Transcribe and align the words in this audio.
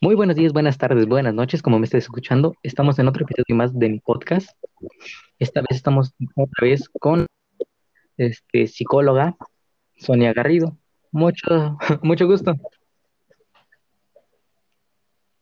Muy 0.00 0.14
buenos 0.14 0.36
días, 0.36 0.52
buenas 0.52 0.78
tardes, 0.78 1.06
buenas 1.06 1.34
noches, 1.34 1.62
como 1.62 1.78
me 1.78 1.84
estés 1.84 2.04
escuchando. 2.04 2.54
Estamos 2.62 2.98
en 2.98 3.08
otro 3.08 3.24
episodio 3.24 3.54
más 3.56 3.78
de 3.78 3.88
mi 3.88 4.00
podcast. 4.00 4.50
Esta 5.38 5.60
vez 5.60 5.76
estamos 5.76 6.14
otra 6.34 6.66
vez 6.66 6.88
con 7.00 7.26
este 8.16 8.66
psicóloga 8.66 9.36
Sonia 9.96 10.32
Garrido. 10.32 10.76
Mucho, 11.12 11.76
mucho 12.02 12.26
gusto. 12.26 12.54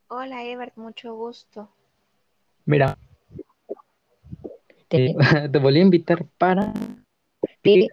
Hola, 0.09 0.45
Ebert, 0.45 0.77
mucho 0.77 1.15
gusto. 1.15 1.69
Mira, 2.65 2.99
te, 4.89 5.15
te 5.53 5.59
volví 5.59 5.79
a 5.79 5.83
invitar 5.83 6.27
para 6.39 6.73
que 7.63 7.87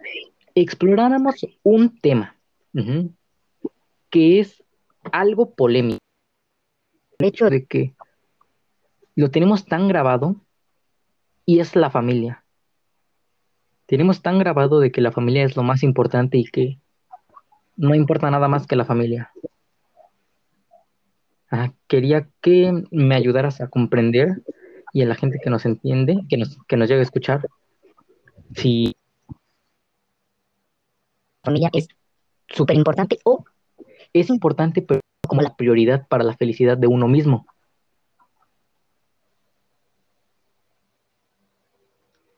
exploráramos 0.54 1.46
un 1.62 1.96
tema 1.98 2.36
que 4.10 4.40
es 4.40 4.62
algo 5.10 5.54
polémico. 5.54 5.98
El 7.18 7.26
hecho 7.28 7.50
de 7.50 7.66
que 7.66 7.94
lo 9.14 9.30
tenemos 9.30 9.66
tan 9.66 9.88
grabado 9.88 10.36
y 11.44 11.60
es 11.60 11.76
la 11.76 11.90
familia. 11.90 12.44
Tenemos 13.86 14.22
tan 14.22 14.38
grabado 14.38 14.80
de 14.80 14.90
que 14.90 15.00
la 15.00 15.12
familia 15.12 15.44
es 15.44 15.56
lo 15.56 15.62
más 15.62 15.82
importante 15.82 16.38
y 16.38 16.44
que 16.44 16.78
no 17.76 17.94
importa 17.94 18.30
nada 18.30 18.48
más 18.48 18.66
que 18.66 18.76
la 18.76 18.84
familia. 18.84 19.32
Ah, 21.50 21.72
quería 21.86 22.28
que 22.40 22.72
me 22.90 23.14
ayudaras 23.14 23.60
a 23.60 23.68
comprender 23.68 24.42
y 24.94 25.02
a 25.02 25.06
la 25.06 25.14
gente 25.14 25.38
que 25.42 25.50
nos 25.50 25.66
entiende, 25.66 26.22
que 26.28 26.38
nos, 26.38 26.58
que 26.66 26.76
nos 26.76 26.88
llegue 26.88 27.00
a 27.00 27.04
escuchar, 27.04 27.46
si 28.54 28.94
familia 31.42 31.70
es 31.72 31.88
súper 32.52 32.76
importante 32.76 33.18
o 33.24 33.44
es 34.12 34.28
importante, 34.30 34.82
pero 34.82 35.00
como 35.26 35.42
la 35.42 35.56
prioridad 35.56 36.06
para 36.08 36.24
la 36.24 36.36
felicidad 36.36 36.76
de 36.76 36.86
uno 36.86 37.08
mismo. 37.08 37.46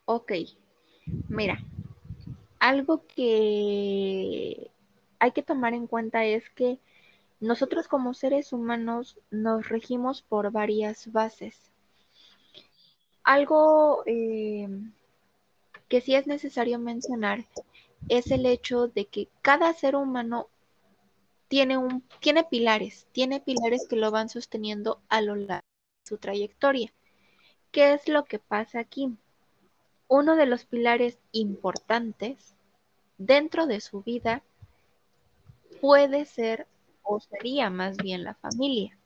Ok, 0.06 0.32
mira, 1.28 1.58
algo 2.58 3.06
que 3.06 4.70
hay 5.18 5.32
que 5.32 5.42
tomar 5.42 5.72
en 5.72 5.86
cuenta 5.86 6.24
es 6.24 6.48
que 6.50 6.78
nosotros 7.40 7.88
como 7.88 8.14
seres 8.14 8.52
humanos 8.52 9.18
nos 9.30 9.68
regimos 9.68 10.22
por 10.22 10.52
varias 10.52 11.10
bases. 11.10 11.72
Algo 13.22 14.02
eh, 14.06 14.68
que 15.88 16.00
sí 16.00 16.14
es 16.14 16.26
necesario 16.26 16.78
mencionar 16.78 17.46
es 18.08 18.30
el 18.30 18.47
hecho 18.47 18.88
de 18.88 19.06
que 19.06 19.28
cada 19.42 19.72
ser 19.74 19.97
humano 19.97 20.48
tiene, 21.48 21.78
un, 21.78 22.02
tiene 22.20 22.44
pilares, 22.44 23.06
tiene 23.12 23.41
pilares 23.41 23.86
que 23.88 23.96
lo 23.96 24.11
van 24.11 24.28
sosteniendo 24.28 25.00
a 25.08 25.20
lo 25.20 25.36
largo 25.36 25.66
de 26.02 26.08
su 26.08 26.19
trayectoria. 26.19 26.92
¿Qué 27.70 27.94
es 27.94 28.08
lo 28.08 28.24
que 28.24 28.38
pasa 28.38 28.80
aquí? 28.80 29.16
Uno 30.08 30.36
de 30.36 30.46
los 30.46 30.64
pilares 30.64 31.19
importantes 31.33 32.55
dentro 33.19 33.66
de 33.66 33.80
su 33.80 34.02
vida 34.02 34.42
puede 35.80 36.24
ser 36.24 36.66
o 37.02 37.20
sería 37.20 37.70
más 37.70 37.96
bien 37.96 38.24
la 38.24 38.34
familia. 38.34 38.96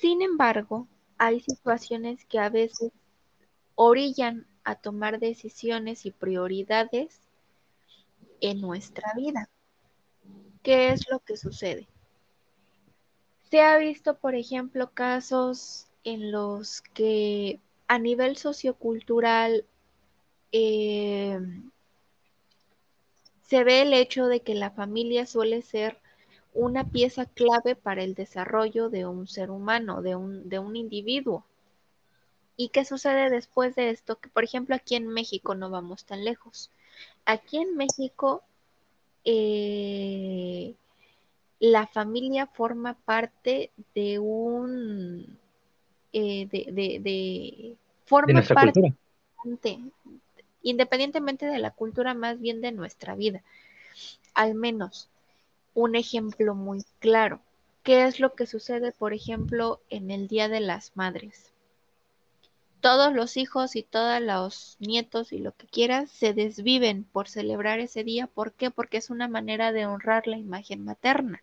Sin 0.00 0.22
embargo, 0.22 0.86
hay 1.18 1.40
situaciones 1.40 2.24
que 2.26 2.38
a 2.38 2.48
veces 2.48 2.92
orillan 3.74 4.46
a 4.64 4.74
tomar 4.74 5.18
decisiones 5.18 6.06
y 6.06 6.10
prioridades 6.10 7.20
en 8.40 8.60
nuestra 8.60 9.12
vida. 9.14 9.48
¿Qué 10.62 10.90
es 10.90 11.08
lo 11.10 11.20
que 11.20 11.36
sucede? 11.36 11.86
Se 13.50 13.60
ha 13.60 13.78
visto, 13.78 14.16
por 14.18 14.34
ejemplo, 14.34 14.90
casos 14.90 15.86
en 16.02 16.32
los 16.32 16.80
que 16.80 17.60
a 17.88 17.98
nivel 17.98 18.36
sociocultural 18.36 19.64
eh, 20.52 21.38
se 23.42 23.62
ve 23.62 23.82
el 23.82 23.92
hecho 23.92 24.26
de 24.26 24.40
que 24.40 24.54
la 24.54 24.70
familia 24.70 25.26
suele 25.26 25.62
ser 25.62 25.98
una 26.52 26.90
pieza 26.90 27.26
clave 27.26 27.76
para 27.76 28.02
el 28.02 28.14
desarrollo 28.14 28.88
de 28.88 29.06
un 29.06 29.28
ser 29.28 29.50
humano, 29.50 30.02
de 30.02 30.16
un, 30.16 30.48
de 30.48 30.58
un 30.58 30.74
individuo. 30.74 31.44
¿Y 32.56 32.70
qué 32.70 32.84
sucede 32.84 33.30
después 33.30 33.76
de 33.76 33.90
esto? 33.90 34.18
Que, 34.18 34.28
por 34.30 34.42
ejemplo, 34.42 34.74
aquí 34.74 34.96
en 34.96 35.06
México 35.06 35.54
no 35.54 35.70
vamos 35.70 36.04
tan 36.06 36.24
lejos. 36.24 36.70
Aquí 37.24 37.58
en 37.58 37.76
México, 37.76 38.42
eh, 39.24 40.74
la 41.60 41.86
familia 41.86 42.46
forma 42.46 42.94
parte 42.94 43.70
de 43.94 44.18
un, 44.18 45.38
eh, 46.12 46.46
de, 46.50 46.66
de, 46.72 47.00
de, 47.00 47.76
forma 48.04 48.26
De 48.26 48.32
nuestra 48.34 48.54
parte, 48.54 48.94
cultura. 49.36 49.80
independientemente 50.62 51.46
de 51.46 51.58
la 51.58 51.70
cultura, 51.70 52.14
más 52.14 52.40
bien 52.40 52.60
de 52.60 52.72
nuestra 52.72 53.14
vida. 53.14 53.42
Al 54.34 54.54
menos 54.54 55.08
un 55.74 55.94
ejemplo 55.96 56.54
muy 56.54 56.84
claro. 57.00 57.40
¿Qué 57.82 58.04
es 58.06 58.20
lo 58.20 58.34
que 58.34 58.46
sucede, 58.46 58.92
por 58.92 59.12
ejemplo, 59.14 59.80
en 59.90 60.10
el 60.10 60.28
Día 60.28 60.48
de 60.48 60.60
las 60.60 60.96
Madres? 60.96 61.52
Todos 62.86 63.12
los 63.12 63.36
hijos 63.36 63.74
y 63.74 63.82
todos 63.82 64.20
los 64.20 64.76
nietos 64.78 65.32
y 65.32 65.38
lo 65.38 65.50
que 65.50 65.66
quieras 65.66 66.08
se 66.08 66.34
desviven 66.34 67.02
por 67.02 67.26
celebrar 67.26 67.80
ese 67.80 68.04
día. 68.04 68.28
¿Por 68.28 68.52
qué? 68.52 68.70
Porque 68.70 68.98
es 68.98 69.10
una 69.10 69.26
manera 69.26 69.72
de 69.72 69.86
honrar 69.86 70.28
la 70.28 70.38
imagen 70.38 70.84
materna. 70.84 71.42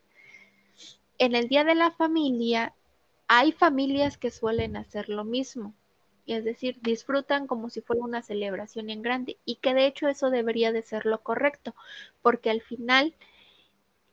En 1.18 1.36
el 1.36 1.50
Día 1.50 1.66
de 1.66 1.76
la 1.76 1.92
Familia 1.92 2.74
hay 3.28 3.52
familias 3.52 4.18
que 4.18 4.32
suelen 4.32 4.78
hacer 4.78 5.10
lo 5.10 5.26
mismo. 5.26 5.74
Es 6.28 6.46
decir, 6.46 6.78
disfrutan 6.82 7.46
como 7.46 7.70
si 7.70 7.82
fuera 7.82 8.02
una 8.02 8.22
celebración 8.22 8.90
en 8.90 9.02
grande 9.02 9.38
y 9.44 9.56
que 9.56 9.74
de 9.74 9.86
hecho 9.86 10.08
eso 10.08 10.30
debería 10.30 10.72
de 10.72 10.82
ser 10.82 11.06
lo 11.06 11.24
correcto, 11.24 11.76
porque 12.22 12.52
al 12.52 12.62
final 12.62 13.16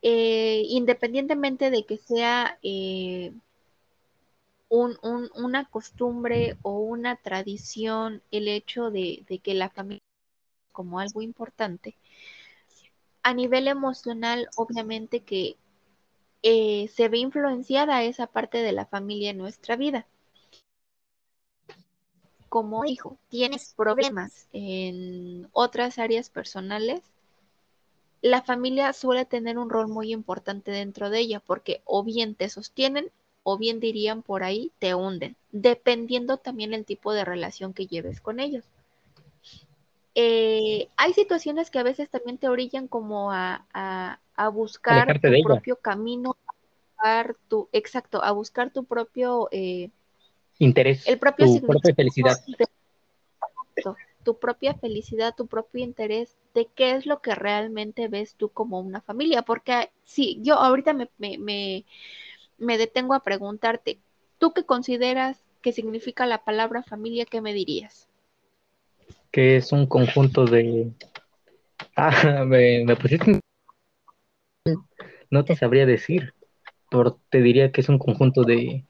eh, 0.02 0.64
independientemente 0.66 1.70
de 1.70 1.86
que 1.86 1.96
sea 1.96 2.58
eh, 2.64 3.32
un, 4.70 4.96
un, 5.02 5.30
una 5.34 5.66
costumbre 5.66 6.56
o 6.62 6.78
una 6.78 7.16
tradición, 7.16 8.22
el 8.30 8.48
hecho 8.48 8.90
de, 8.90 9.24
de, 9.28 9.40
que 9.40 9.52
la 9.52 9.68
familia 9.68 10.00
como 10.72 11.00
algo 11.00 11.20
importante, 11.20 11.96
a 13.22 13.34
nivel 13.34 13.68
emocional, 13.68 14.48
obviamente 14.56 15.20
que 15.20 15.56
eh, 16.42 16.88
se 16.88 17.08
ve 17.08 17.18
influenciada 17.18 18.02
esa 18.04 18.28
parte 18.28 18.58
de 18.58 18.72
la 18.72 18.86
familia 18.86 19.30
en 19.30 19.38
nuestra 19.38 19.76
vida. 19.76 20.06
Como 22.48 22.84
hijo, 22.84 23.18
tienes 23.28 23.74
problemas 23.76 24.48
en 24.52 25.48
otras 25.52 25.98
áreas 25.98 26.30
personales, 26.30 27.02
la 28.22 28.42
familia 28.42 28.92
suele 28.92 29.24
tener 29.24 29.58
un 29.58 29.70
rol 29.70 29.88
muy 29.88 30.12
importante 30.12 30.70
dentro 30.70 31.10
de 31.10 31.20
ella 31.20 31.40
porque 31.40 31.82
o 31.84 32.04
bien 32.04 32.34
te 32.34 32.48
sostienen 32.48 33.10
o 33.42 33.58
bien 33.58 33.80
dirían 33.80 34.22
por 34.22 34.42
ahí 34.42 34.72
te 34.78 34.94
hunden, 34.94 35.36
dependiendo 35.52 36.36
también 36.36 36.74
el 36.74 36.84
tipo 36.84 37.12
de 37.12 37.24
relación 37.24 37.72
que 37.72 37.86
lleves 37.86 38.20
con 38.20 38.40
ellos. 38.40 38.64
Eh, 40.14 40.88
hay 40.96 41.12
situaciones 41.12 41.70
que 41.70 41.78
a 41.78 41.84
veces 41.84 42.10
también 42.10 42.36
te 42.36 42.48
orillan 42.48 42.88
como 42.88 43.32
a, 43.32 43.66
a, 43.72 44.18
a 44.34 44.48
buscar 44.48 45.10
Alejarte 45.10 45.38
tu 45.38 45.42
propio 45.44 45.76
camino, 45.76 46.36
a 46.46 46.52
buscar 46.52 47.36
tu, 47.48 47.68
exacto, 47.72 48.22
a 48.22 48.32
buscar 48.32 48.72
tu 48.72 48.84
propio 48.84 49.48
eh, 49.52 49.90
interés, 50.58 51.06
el 51.06 51.18
propio 51.18 51.46
tu 51.46 51.66
propia 51.66 51.94
felicidad. 51.94 52.36
De, 52.46 52.66
tu 54.22 54.38
propia 54.38 54.74
felicidad, 54.74 55.34
tu 55.34 55.46
propio 55.46 55.82
interés 55.82 56.36
de 56.54 56.66
qué 56.74 56.92
es 56.92 57.06
lo 57.06 57.20
que 57.20 57.34
realmente 57.34 58.08
ves 58.08 58.34
tú 58.34 58.50
como 58.50 58.80
una 58.80 59.00
familia. 59.00 59.42
Porque 59.42 59.90
sí, 60.04 60.38
yo 60.42 60.54
ahorita 60.56 60.92
me, 60.92 61.08
me, 61.18 61.38
me, 61.38 61.84
me 62.60 62.78
detengo 62.78 63.14
a 63.14 63.24
preguntarte, 63.24 63.98
¿tú 64.38 64.52
qué 64.52 64.64
consideras 64.64 65.42
que 65.62 65.72
significa 65.72 66.26
la 66.26 66.44
palabra 66.44 66.82
familia? 66.82 67.24
¿Qué 67.24 67.40
me 67.40 67.52
dirías? 67.52 68.08
Que 69.32 69.56
es 69.56 69.72
un 69.72 69.86
conjunto 69.86 70.44
de... 70.44 70.92
Ah, 71.96 72.44
me, 72.46 72.84
me 72.84 72.94
pusiste... 72.94 73.40
No 75.30 75.44
te 75.44 75.56
sabría 75.56 75.86
decir, 75.86 76.34
pero 76.90 77.18
te 77.30 77.40
diría 77.40 77.72
que 77.72 77.80
es 77.80 77.88
un 77.88 77.98
conjunto 77.98 78.44
de 78.44 78.84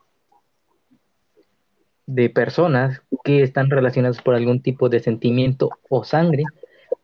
de 2.15 2.29
personas 2.29 3.03
que 3.23 3.43
están 3.43 3.71
relacionadas 3.71 4.21
por 4.21 4.35
algún 4.35 4.61
tipo 4.63 4.89
de 4.89 4.99
sentimiento 4.99 5.71
o 5.89 6.03
sangre 6.03 6.43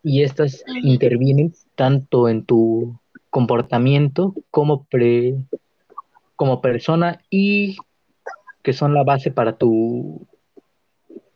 y 0.02 0.22
estas 0.22 0.64
intervienen 0.82 1.54
tanto 1.76 2.28
en 2.28 2.44
tu 2.44 2.98
comportamiento 3.30 4.34
como 4.50 4.84
pre, 4.84 5.36
como 6.36 6.60
persona 6.60 7.20
y 7.30 7.76
que 8.62 8.72
son 8.72 8.94
la 8.94 9.04
base 9.04 9.30
para 9.30 9.56
tu 9.56 10.26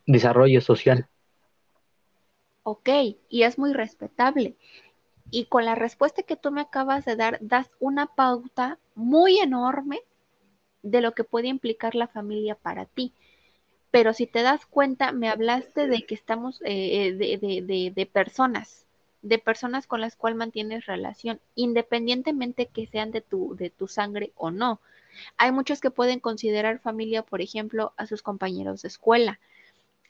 desarrollo 0.06 0.60
social. 0.60 1.08
Ok, 2.62 2.88
y 3.28 3.42
es 3.42 3.58
muy 3.58 3.72
respetable. 3.72 4.56
Y 5.30 5.46
con 5.46 5.64
la 5.64 5.74
respuesta 5.74 6.22
que 6.22 6.36
tú 6.36 6.50
me 6.50 6.60
acabas 6.60 7.04
de 7.04 7.16
dar, 7.16 7.38
das 7.40 7.70
una 7.78 8.06
pauta 8.06 8.78
muy 8.94 9.38
enorme 9.38 10.00
de 10.82 11.00
lo 11.00 11.12
que 11.12 11.24
puede 11.24 11.48
implicar 11.48 11.94
la 11.94 12.08
familia 12.08 12.54
para 12.54 12.86
ti. 12.86 13.12
Pero 13.90 14.12
si 14.12 14.26
te 14.26 14.42
das 14.42 14.66
cuenta, 14.66 15.12
me 15.12 15.28
hablaste 15.28 15.86
de 15.86 16.02
que 16.02 16.14
estamos, 16.14 16.60
eh, 16.62 17.06
eh, 17.06 17.12
de, 17.14 17.62
de, 17.62 17.92
de, 17.94 18.06
personas, 18.06 18.86
de 19.22 19.38
personas 19.38 19.86
con 19.86 20.00
las 20.00 20.16
cuales 20.16 20.38
mantienes 20.38 20.86
relación, 20.86 21.40
independientemente 21.54 22.66
que 22.66 22.86
sean 22.86 23.10
de 23.10 23.20
tu, 23.20 23.54
de 23.56 23.70
tu 23.70 23.88
sangre 23.88 24.32
o 24.36 24.50
no. 24.50 24.80
Hay 25.36 25.52
muchos 25.52 25.80
que 25.80 25.90
pueden 25.90 26.20
considerar 26.20 26.78
familia, 26.78 27.22
por 27.22 27.40
ejemplo, 27.40 27.92
a 27.96 28.06
sus 28.06 28.22
compañeros 28.22 28.82
de 28.82 28.88
escuela. 28.88 29.38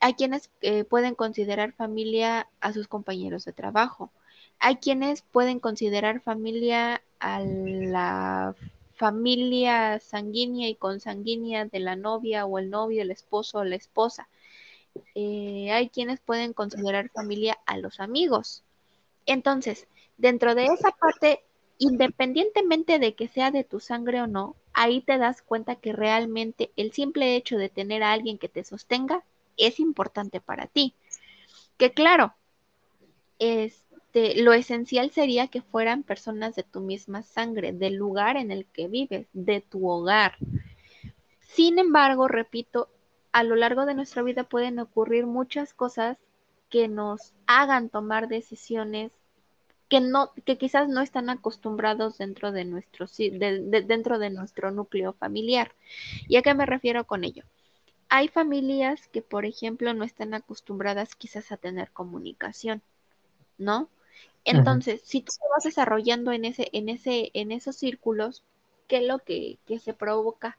Hay 0.00 0.14
quienes 0.14 0.50
eh, 0.62 0.84
pueden 0.84 1.14
considerar 1.14 1.72
familia 1.72 2.48
a 2.60 2.72
sus 2.72 2.88
compañeros 2.88 3.44
de 3.44 3.52
trabajo. 3.52 4.10
Hay 4.58 4.76
quienes 4.76 5.22
pueden 5.22 5.60
considerar 5.60 6.20
familia 6.20 7.02
a 7.18 7.40
la 7.40 8.54
familia 8.94 9.98
sanguínea 10.00 10.68
y 10.68 10.74
consanguínea 10.74 11.64
de 11.64 11.80
la 11.80 11.96
novia 11.96 12.44
o 12.46 12.58
el 12.58 12.70
novio, 12.70 13.02
el 13.02 13.10
esposo 13.10 13.58
o 13.58 13.64
la 13.64 13.76
esposa. 13.76 14.28
Eh, 15.14 15.70
hay 15.72 15.88
quienes 15.88 16.20
pueden 16.20 16.52
considerar 16.52 17.08
familia 17.10 17.58
a 17.66 17.78
los 17.78 18.00
amigos. 18.00 18.62
Entonces, 19.26 19.86
dentro 20.18 20.54
de 20.54 20.66
esa 20.66 20.90
parte, 20.90 21.44
independientemente 21.78 22.98
de 22.98 23.14
que 23.14 23.28
sea 23.28 23.50
de 23.50 23.64
tu 23.64 23.80
sangre 23.80 24.20
o 24.20 24.26
no, 24.26 24.56
ahí 24.72 25.00
te 25.00 25.18
das 25.18 25.42
cuenta 25.42 25.76
que 25.76 25.92
realmente 25.92 26.70
el 26.76 26.92
simple 26.92 27.36
hecho 27.36 27.56
de 27.56 27.68
tener 27.68 28.02
a 28.02 28.12
alguien 28.12 28.38
que 28.38 28.48
te 28.48 28.64
sostenga 28.64 29.24
es 29.56 29.80
importante 29.80 30.40
para 30.40 30.66
ti. 30.66 30.94
Que 31.76 31.92
claro, 31.92 32.34
es, 33.38 33.84
este, 34.12 34.42
lo 34.42 34.52
esencial 34.52 35.12
sería 35.12 35.46
que 35.46 35.62
fueran 35.62 36.02
personas 36.02 36.56
de 36.56 36.64
tu 36.64 36.80
misma 36.80 37.22
sangre, 37.22 37.72
del 37.72 37.94
lugar 37.94 38.36
en 38.36 38.50
el 38.50 38.66
que 38.66 38.88
vives, 38.88 39.28
de 39.32 39.60
tu 39.60 39.88
hogar. 39.88 40.36
Sin 41.40 41.78
embargo, 41.78 42.26
repito, 42.26 42.88
a 43.30 43.44
lo 43.44 43.54
largo 43.54 43.86
de 43.86 43.94
nuestra 43.94 44.22
vida 44.22 44.42
pueden 44.42 44.80
ocurrir 44.80 45.26
muchas 45.26 45.74
cosas 45.74 46.18
que 46.70 46.88
nos 46.88 47.34
hagan 47.46 47.88
tomar 47.88 48.28
decisiones 48.28 49.12
que 49.90 50.00
no, 50.00 50.32
que 50.46 50.56
quizás 50.56 50.88
no 50.88 51.00
están 51.00 51.28
acostumbrados 51.28 52.16
dentro 52.18 52.52
de 52.52 52.64
nuestro, 52.64 53.06
dentro 53.18 54.20
de 54.20 54.30
nuestro 54.30 54.70
núcleo 54.70 55.12
familiar. 55.14 55.74
¿Y 56.28 56.36
a 56.36 56.42
qué 56.42 56.54
me 56.54 56.64
refiero 56.64 57.04
con 57.04 57.24
ello? 57.24 57.42
Hay 58.08 58.28
familias 58.28 59.08
que, 59.08 59.20
por 59.20 59.44
ejemplo, 59.44 59.92
no 59.92 60.04
están 60.04 60.32
acostumbradas 60.32 61.16
quizás 61.16 61.50
a 61.50 61.56
tener 61.56 61.90
comunicación, 61.90 62.82
¿no? 63.58 63.88
Entonces, 64.44 65.02
si 65.04 65.22
tú 65.22 65.32
te 65.32 65.46
vas 65.54 65.64
desarrollando 65.64 66.30
en 66.30 66.44
ese, 66.44 66.68
en 66.72 66.88
ese, 66.88 67.30
en 67.34 67.50
esos 67.50 67.76
círculos, 67.76 68.44
¿qué 68.86 68.98
es 68.98 69.06
lo 69.06 69.18
que, 69.18 69.58
se 69.82 69.92
provoca 69.92 70.56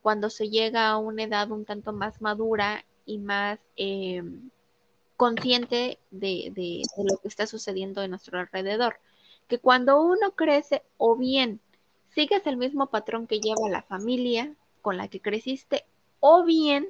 cuando 0.00 0.30
se 0.30 0.48
llega 0.48 0.88
a 0.88 0.96
una 0.96 1.24
edad 1.24 1.50
un 1.50 1.64
tanto 1.64 1.92
más 1.92 2.20
madura 2.22 2.84
y 3.04 3.18
más 3.18 3.58
em, 3.76 4.50
consciente 5.20 5.98
de, 6.10 6.82
lo 6.96 7.18
que 7.18 7.28
está 7.28 7.46
sucediendo 7.46 8.02
en 8.02 8.08
nuestro 8.08 8.38
alrededor? 8.38 8.98
Que 9.48 9.58
cuando 9.58 10.00
uno 10.00 10.30
crece, 10.34 10.82
o 10.96 11.14
bien 11.14 11.60
sigues 12.08 12.46
el 12.46 12.56
mismo 12.56 12.86
patrón 12.86 13.26
que 13.26 13.38
lleva 13.38 13.68
la 13.68 13.82
familia 13.82 14.54
con 14.80 14.96
la 14.96 15.08
que 15.08 15.20
creciste, 15.20 15.84
o 16.20 16.42
bien 16.44 16.88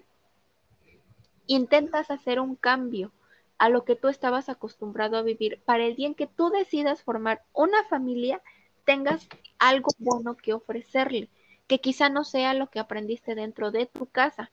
intentas 1.48 2.12
hacer 2.12 2.38
un 2.38 2.54
cambio 2.54 3.10
a 3.58 3.68
lo 3.68 3.84
que 3.84 3.96
tú 3.96 4.06
estabas 4.06 4.48
acostumbrado 4.48 5.16
a 5.16 5.22
vivir, 5.22 5.60
para 5.64 5.84
el 5.84 5.96
día 5.96 6.06
en 6.06 6.14
que 6.14 6.28
tú 6.28 6.50
decidas 6.50 7.02
formar 7.02 7.42
una 7.52 7.82
familia, 7.88 8.40
tengas 8.84 9.28
algo 9.58 9.90
bueno 9.98 10.36
que 10.36 10.52
ofrecerle, 10.52 11.28
que 11.66 11.80
quizá 11.80 12.08
no 12.08 12.22
sea 12.22 12.54
lo 12.54 12.70
que 12.70 12.78
aprendiste 12.78 13.34
dentro 13.34 13.72
de 13.72 13.86
tu 13.86 14.06
casa. 14.06 14.52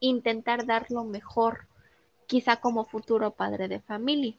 Intentar 0.00 0.66
dar 0.66 0.90
lo 0.90 1.04
mejor, 1.04 1.66
quizá 2.26 2.56
como 2.56 2.84
futuro 2.84 3.32
padre 3.32 3.68
de 3.68 3.80
familia. 3.80 4.34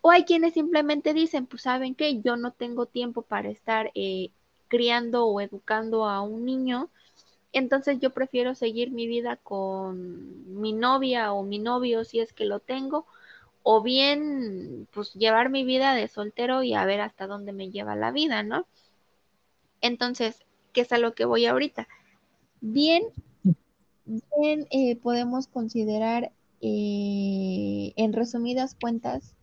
O 0.00 0.10
hay 0.10 0.24
quienes 0.24 0.54
simplemente 0.54 1.14
dicen, 1.14 1.46
pues 1.46 1.62
saben 1.62 1.94
que 1.94 2.20
yo 2.20 2.36
no 2.36 2.52
tengo 2.52 2.86
tiempo 2.86 3.22
para 3.22 3.48
estar 3.48 3.90
eh, 3.94 4.30
criando 4.68 5.26
o 5.26 5.40
educando 5.40 6.06
a 6.06 6.20
un 6.20 6.44
niño, 6.44 6.90
entonces 7.52 8.00
yo 8.00 8.10
prefiero 8.10 8.54
seguir 8.56 8.90
mi 8.90 9.06
vida 9.06 9.36
con 9.36 10.60
mi 10.60 10.72
novia 10.72 11.32
o 11.32 11.44
mi 11.44 11.60
novio 11.60 12.04
si 12.04 12.18
es 12.18 12.32
que 12.32 12.44
lo 12.44 12.58
tengo, 12.58 13.06
o 13.62 13.80
bien 13.82 14.88
pues 14.92 15.14
llevar 15.14 15.50
mi 15.50 15.64
vida 15.64 15.94
de 15.94 16.08
soltero 16.08 16.64
y 16.64 16.74
a 16.74 16.84
ver 16.84 17.00
hasta 17.00 17.26
dónde 17.26 17.52
me 17.52 17.70
lleva 17.70 17.94
la 17.94 18.10
vida, 18.10 18.42
¿no? 18.42 18.66
Entonces, 19.80 20.44
¿qué 20.72 20.80
es 20.80 20.92
a 20.92 20.98
lo 20.98 21.14
que 21.14 21.24
voy 21.24 21.46
ahorita? 21.46 21.86
Bien, 22.60 23.04
bien 24.04 24.66
eh, 24.70 24.96
podemos 24.96 25.46
considerar 25.48 26.32
eh, 26.60 27.92
en 27.96 28.12
resumidas 28.12 28.76
cuentas 28.80 29.34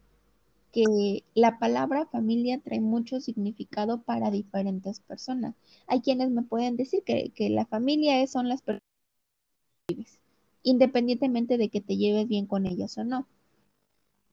que 0.71 1.23
la 1.33 1.59
palabra 1.59 2.05
familia 2.07 2.59
trae 2.63 2.79
mucho 2.79 3.19
significado 3.19 4.01
para 4.01 4.31
diferentes 4.31 5.01
personas. 5.01 5.55
Hay 5.87 6.01
quienes 6.01 6.31
me 6.31 6.43
pueden 6.43 6.77
decir 6.77 7.03
que, 7.03 7.31
la 7.49 7.65
familia 7.65 8.25
son 8.27 8.47
las 8.47 8.61
personas 8.61 8.83
que 9.87 9.95
vives, 9.95 10.19
independientemente 10.63 11.57
de 11.57 11.69
que 11.69 11.81
te 11.81 11.97
lleves 11.97 12.27
bien 12.27 12.45
con 12.45 12.65
ellas 12.65 12.97
o 12.97 13.03
no. 13.03 13.27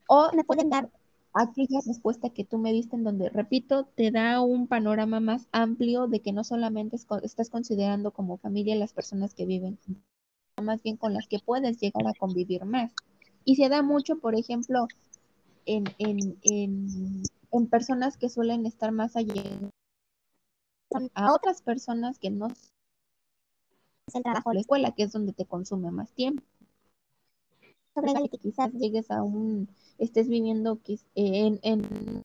O 0.08 0.30
me 0.34 0.44
pueden 0.44 0.70
dar 0.70 0.90
aquella 1.34 1.80
respuesta 1.86 2.30
que 2.30 2.44
tú 2.44 2.58
me 2.58 2.72
diste 2.72 2.96
en 2.96 3.04
donde, 3.04 3.28
repito, 3.30 3.84
te 3.84 4.10
da 4.10 4.40
un 4.40 4.66
panorama 4.66 5.20
más 5.20 5.48
amplio 5.52 6.06
de 6.06 6.20
que 6.20 6.32
no 6.32 6.44
solamente 6.44 6.96
estás 7.22 7.50
considerando 7.50 8.12
como 8.12 8.38
familia 8.38 8.76
las 8.76 8.92
personas 8.92 9.34
que 9.34 9.44
viven, 9.44 9.78
más 10.60 10.82
bien 10.82 10.96
con 10.96 11.14
las 11.14 11.26
que 11.28 11.38
puedes 11.38 11.80
llegar 11.80 12.06
a 12.06 12.14
convivir 12.14 12.64
más. 12.64 12.92
Y 13.44 13.56
se 13.56 13.68
da 13.68 13.82
mucho, 13.82 14.18
por 14.18 14.34
ejemplo, 14.34 14.86
en, 15.66 15.84
en, 15.98 16.38
en, 16.42 17.22
en 17.52 17.66
personas 17.68 18.16
que 18.16 18.28
suelen 18.28 18.66
estar 18.66 18.92
más 18.92 19.16
allá 19.16 19.42
a 21.14 21.34
otras 21.34 21.62
personas 21.62 22.18
que 22.18 22.30
no 22.30 22.48
el 24.14 24.22
trabajo 24.22 24.52
la 24.52 24.60
escuela, 24.60 24.92
que 24.92 25.02
es 25.02 25.12
donde 25.12 25.32
te 25.32 25.44
consume 25.44 25.90
más 25.90 26.10
tiempo. 26.12 26.42
Sobre 27.94 28.28
que 28.28 28.38
quizás 28.38 28.72
llegues 28.72 29.10
a 29.10 29.22
un, 29.22 29.68
estés 29.98 30.28
viviendo 30.28 30.80
en, 31.14 31.58
en 31.62 32.22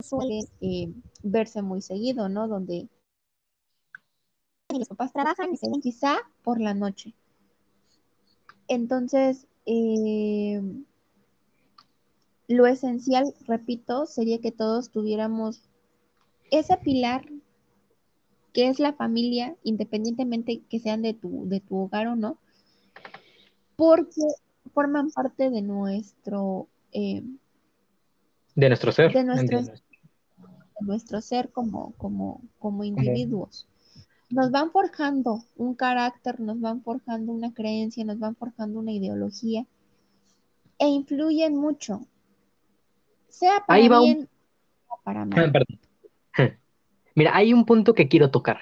suele 0.00 0.44
eh, 0.60 0.92
verse 1.22 1.62
muy 1.62 1.80
seguido, 1.80 2.28
¿no? 2.28 2.46
Donde 2.46 2.88
los 4.72 4.88
papás 4.88 5.12
trabajan 5.12 5.52
y 5.52 5.56
se 5.56 5.68
ven 5.68 5.80
quizá 5.80 6.16
por 6.42 6.60
la 6.60 6.74
noche. 6.74 7.14
Entonces, 8.68 9.46
eh, 9.66 10.60
lo 12.48 12.66
esencial, 12.66 13.34
repito, 13.46 14.06
sería 14.06 14.40
que 14.40 14.52
todos 14.52 14.90
tuviéramos 14.90 15.62
ese 16.50 16.76
pilar 16.78 17.24
que 18.52 18.68
es 18.68 18.78
la 18.78 18.92
familia, 18.92 19.56
independientemente 19.64 20.62
que 20.68 20.78
sean 20.78 21.02
de 21.02 21.14
tu, 21.14 21.48
de 21.48 21.60
tu 21.60 21.76
hogar 21.76 22.06
o 22.06 22.16
no, 22.16 22.38
porque 23.76 24.22
forman 24.72 25.10
parte 25.10 25.50
de 25.50 25.60
nuestro... 25.60 26.68
Eh, 26.92 27.22
de 28.54 28.68
nuestro 28.68 28.92
ser. 28.92 29.12
De 29.12 29.24
nuestro, 29.24 29.62
de 29.62 29.72
nuestro 30.80 31.20
ser 31.20 31.50
como, 31.50 31.92
como, 31.96 32.40
como 32.60 32.84
individuos. 32.84 33.66
Nos 34.30 34.50
van 34.50 34.70
forjando 34.70 35.44
un 35.56 35.74
carácter, 35.74 36.40
nos 36.40 36.60
van 36.60 36.82
forjando 36.82 37.32
una 37.32 37.52
creencia, 37.52 38.04
nos 38.04 38.18
van 38.18 38.34
forjando 38.34 38.78
una 38.78 38.92
ideología 38.92 39.66
e 40.78 40.88
influyen 40.88 41.56
mucho 41.56 42.06
sea 43.34 43.64
para 43.66 43.80
bien 43.80 44.28
o 44.88 45.00
para 45.02 45.24
mal. 45.24 45.52
Mira, 47.14 47.36
hay 47.36 47.52
un 47.52 47.64
punto 47.64 47.94
que 47.94 48.08
quiero 48.08 48.30
tocar. 48.30 48.58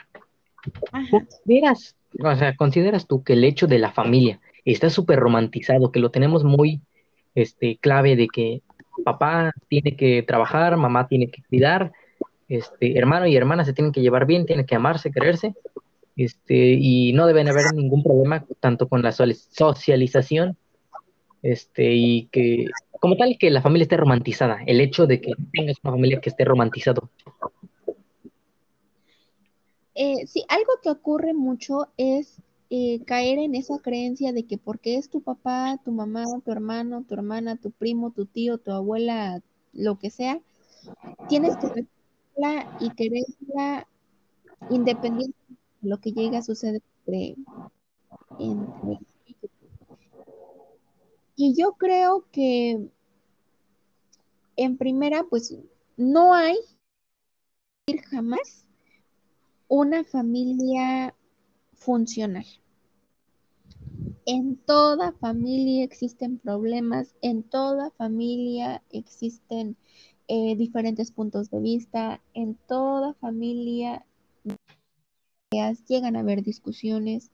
¿Consideras, 1.11 1.97
o 2.23 2.37
sea, 2.37 2.55
¿Consideras 2.57 3.07
tú 3.07 3.23
que 3.23 3.33
el 3.35 3.45
hecho 3.45 3.67
de 3.67 3.79
la 3.79 3.93
familia 3.93 4.41
está 4.65 4.91
súper 4.91 5.19
romantizado, 5.19 5.91
que 5.91 6.01
lo 6.01 6.11
tenemos 6.11 6.45
muy 6.45 6.81
este, 7.35 7.79
clave 7.79 8.17
de 8.17 8.29
que 8.29 8.63
papá 9.05 9.53
tiene 9.69 9.97
que 9.97 10.23
trabajar, 10.23 10.77
mamá 10.77 11.09
tiene 11.09 11.31
que 11.31 11.43
cuidar, 11.49 11.93
este, 12.53 12.99
hermano 12.99 13.27
y 13.27 13.37
hermana 13.37 13.65
se 13.65 13.73
tienen 13.73 13.93
que 13.93 14.03
llevar 14.03 14.27
bien, 14.27 14.45
tienen 14.45 14.67
que 14.67 14.75
amarse, 14.75 15.11
quererse, 15.11 15.55
este, 16.17 16.77
y 16.79 17.15
no 17.15 17.27
deben 17.27 17.49
haber 17.49 17.73
ningún 17.75 18.03
problema 18.03 18.45
tanto 18.61 18.89
con 18.89 19.01
la 19.03 19.13
socialización, 19.13 20.57
este, 21.43 21.95
y 21.95 22.27
que 22.27 22.67
como 23.01 23.17
tal 23.17 23.37
que 23.39 23.51
la 23.51 23.63
familia 23.63 23.85
esté 23.85 23.97
romantizada, 23.97 24.59
el 24.67 24.81
hecho 24.81 25.07
de 25.07 25.21
que 25.21 25.33
tengas 25.53 25.79
una 25.83 25.93
familia 25.93 26.21
que 26.21 26.29
esté 26.29 26.45
romantizado. 26.45 27.09
Eh, 29.95 30.27
sí, 30.27 30.45
algo 30.49 30.73
que 30.83 30.91
ocurre 30.91 31.35
mucho 31.35 31.89
es 31.97 32.37
eh, 32.71 33.03
caer 33.07 33.39
en 33.39 33.55
esa 33.55 33.79
creencia 33.79 34.33
de 34.33 34.45
que 34.45 34.59
porque 34.59 34.97
es 34.97 35.09
tu 35.09 35.23
papá, 35.23 35.81
tu 35.85 35.91
mamá, 35.91 36.25
tu 36.45 36.53
hermano, 36.53 37.05
tu 37.09 37.15
hermana, 37.15 37.57
tu 37.57 37.71
primo, 37.71 38.11
tu 38.11 38.27
tío, 38.27 38.59
tu 38.59 38.73
abuela, 38.73 39.43
lo 39.73 39.99
que 39.99 40.11
sea, 40.11 40.41
tienes 41.29 41.57
que 41.57 41.87
respetarla 42.37 42.79
y 42.81 42.91
quererla 42.91 43.89
independiente 44.71 45.37
de 45.81 45.89
lo 45.89 45.99
que 45.99 46.13
llegue 46.13 46.37
a 46.37 46.43
suceder 46.43 46.83
entre, 47.07 47.37
entre 48.39 48.99
y 51.35 51.55
yo 51.55 51.73
creo 51.73 52.27
que 52.31 52.89
en 54.57 54.77
primera, 54.77 55.25
pues 55.29 55.57
no 55.97 56.35
hay 56.35 56.57
jamás 58.11 58.67
una 59.67 60.05
familia 60.05 61.17
funcional. 61.73 62.45
En 64.27 64.57
toda 64.57 65.13
familia 65.13 65.85
existen 65.85 66.39
problemas, 66.39 67.17
en 67.23 67.43
toda 67.43 67.91
familia 67.91 68.83
existen 68.91 69.77
eh, 70.35 70.57
diferentes 70.57 71.11
puntos 71.11 71.51
de 71.51 71.61
vista, 71.61 72.23
en 72.33 72.55
toda 72.55 73.13
familia 73.13 74.07
llegan 75.87 76.17
a 76.17 76.21
haber 76.21 76.43
discusiones, 76.43 77.31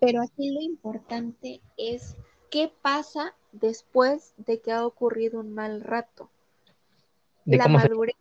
pero 0.00 0.22
aquí 0.22 0.52
lo 0.52 0.60
importante 0.60 1.60
es 1.76 2.16
qué 2.52 2.70
pasa 2.82 3.34
después 3.50 4.32
de 4.36 4.60
que 4.60 4.70
ha 4.70 4.86
ocurrido 4.86 5.40
un 5.40 5.54
mal 5.54 5.80
rato. 5.80 6.30
La 7.46 7.66
madurez 7.66 8.14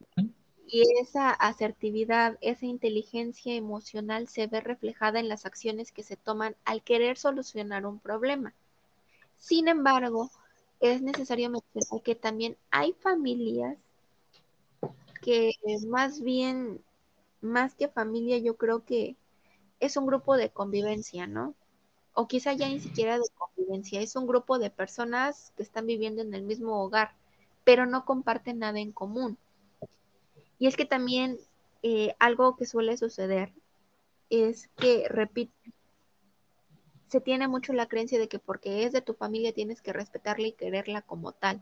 y 0.65 0.82
esa 1.00 1.30
asertividad, 1.30 2.39
esa 2.41 2.65
inteligencia 2.65 3.53
emocional 3.53 4.27
se 4.27 4.48
ve 4.48 4.62
reflejada 4.62 5.20
en 5.20 5.30
las 5.30 5.46
acciones 5.46 5.91
que 5.91 6.01
se 6.01 6.15
toman 6.15 6.56
al 6.65 6.82
querer 6.82 7.15
solucionar 7.15 7.86
un 7.86 8.00
problema. 8.00 8.56
Sin 9.38 9.68
embargo, 9.68 10.32
es 10.82 11.02
necesario 11.02 11.50
mencionar 11.50 12.02
que 12.04 12.16
también 12.16 12.58
hay 12.72 12.94
familias 12.94 13.78
que 15.22 15.54
más 15.88 16.22
bien, 16.22 16.82
más 17.42 17.76
que 17.76 17.88
familia, 17.88 18.40
yo 18.40 18.58
creo 18.58 18.84
que 18.84 19.16
es 19.80 19.96
un 19.96 20.08
grupo 20.08 20.36
de 20.36 20.50
convivencia, 20.50 21.28
¿no? 21.28 21.54
O 22.14 22.28
quizá 22.28 22.54
ya 22.54 22.68
ni 22.68 22.80
siquiera 22.80 23.18
de 23.18 23.26
convivencia, 23.38 24.02
es 24.02 24.16
un 24.16 24.26
grupo 24.26 24.58
de 24.58 24.72
personas 24.72 25.54
que 25.56 25.64
están 25.64 25.86
viviendo 25.86 26.24
en 26.24 26.34
el 26.34 26.42
mismo 26.42 26.84
hogar, 26.84 27.14
pero 27.64 27.86
no 27.86 28.04
comparten 28.04 28.60
nada 28.60 28.80
en 28.80 28.92
común. 28.92 29.38
Y 30.58 30.68
es 30.68 30.76
que 30.76 30.86
también 30.86 31.40
eh, 31.84 32.16
algo 32.20 32.56
que 32.56 32.66
suele 32.66 32.98
suceder 32.98 33.54
es 34.32 34.68
que, 34.78 35.08
repito, 35.08 35.54
se 37.12 37.20
tiene 37.20 37.50
mucho 37.50 37.74
la 37.74 37.88
creencia 37.88 38.18
de 38.18 38.30
que 38.30 38.39
porque 38.39 38.86
es 38.86 38.94
de 38.94 39.01
tu 39.01 39.13
familia 39.13 39.53
tienes 39.53 39.82
que 39.82 39.91
respetarla 39.91 40.48
y 40.48 40.53
quererla 40.53 41.01
como 41.01 41.34
tal. 41.34 41.60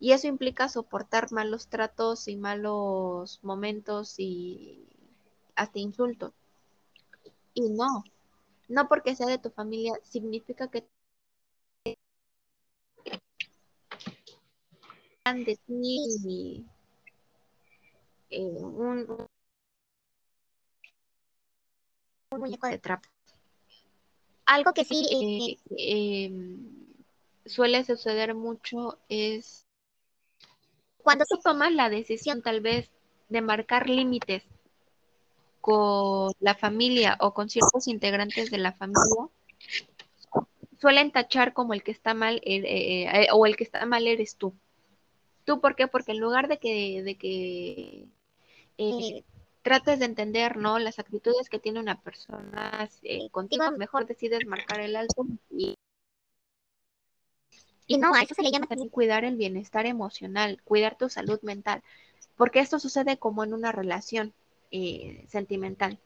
Y 0.00 0.12
eso 0.12 0.26
implica 0.26 0.68
soportar 0.68 1.30
malos 1.32 1.68
tratos 1.68 2.26
y 2.26 2.36
malos 2.36 3.38
momentos 3.44 4.16
y 4.18 4.84
hasta 5.54 5.78
insultos. 5.78 6.32
Y 7.54 7.70
no, 7.70 8.02
no 8.68 8.88
porque 8.88 9.14
sea 9.14 9.28
de 9.28 9.38
tu 9.38 9.50
familia 9.50 9.94
significa 10.02 10.68
que 10.68 10.88
de 15.24 15.58
ti 15.66 16.66
eh, 18.30 18.42
un, 18.42 19.28
muñeco 22.32 22.66
de 22.66 22.78
trapo. 22.78 23.08
Algo 24.48 24.72
que 24.72 24.82
sí 24.82 25.58
eh, 25.76 26.24
em, 26.24 26.58
suele 27.44 27.84
suceder 27.84 28.34
mucho 28.34 28.98
es 29.10 29.66
cuando 30.96 31.26
tú 31.28 31.38
tomas 31.44 31.70
la 31.70 31.90
decisión 31.90 32.40
tal 32.40 32.62
vez 32.62 32.90
de 33.28 33.42
marcar 33.42 33.90
límites 33.90 34.44
con 35.60 36.32
la 36.40 36.54
familia 36.54 37.18
o 37.20 37.34
con 37.34 37.50
ciertos 37.50 37.88
integrantes 37.88 38.50
de 38.50 38.56
la 38.56 38.72
familia, 38.72 39.28
suelen 40.80 41.10
tachar 41.10 41.52
como 41.52 41.74
el 41.74 41.82
que 41.82 41.90
está 41.90 42.14
mal 42.14 42.40
eh, 42.42 43.26
o 43.32 43.44
el 43.44 43.54
que 43.54 43.64
está 43.64 43.84
mal 43.84 44.06
eres 44.06 44.36
tú. 44.36 44.54
¿Tú 45.44 45.60
por 45.60 45.76
qué? 45.76 45.88
Porque 45.88 46.12
en 46.12 46.20
lugar 46.20 46.48
de 46.48 46.56
que, 46.56 47.02
de 47.02 47.16
que 47.16 48.06
eh, 48.78 49.24
trates 49.68 49.98
de 49.98 50.06
entender, 50.06 50.56
¿no? 50.56 50.78
Las 50.78 50.98
actitudes 50.98 51.50
que 51.50 51.58
tiene 51.58 51.78
una 51.78 52.00
persona 52.00 52.88
eh, 53.02 53.28
contigo, 53.30 53.70
mejor 53.72 54.06
decides 54.06 54.46
marcar 54.46 54.80
el 54.80 54.96
alto 54.96 55.26
y, 55.50 55.74
y 57.86 57.98
no, 57.98 58.14
a 58.14 58.22
eso 58.22 58.34
se 58.34 58.42
le 58.42 58.50
llama 58.50 58.66
también 58.66 58.88
cuidar 58.88 59.26
el 59.26 59.36
bienestar 59.36 59.84
emocional, 59.84 60.62
cuidar 60.64 60.96
tu 60.96 61.10
salud 61.10 61.38
mental, 61.42 61.82
porque 62.38 62.60
esto 62.60 62.78
sucede 62.78 63.18
como 63.18 63.44
en 63.44 63.52
una 63.52 63.70
relación 63.70 64.32
eh, 64.70 65.26
sentimental. 65.28 65.98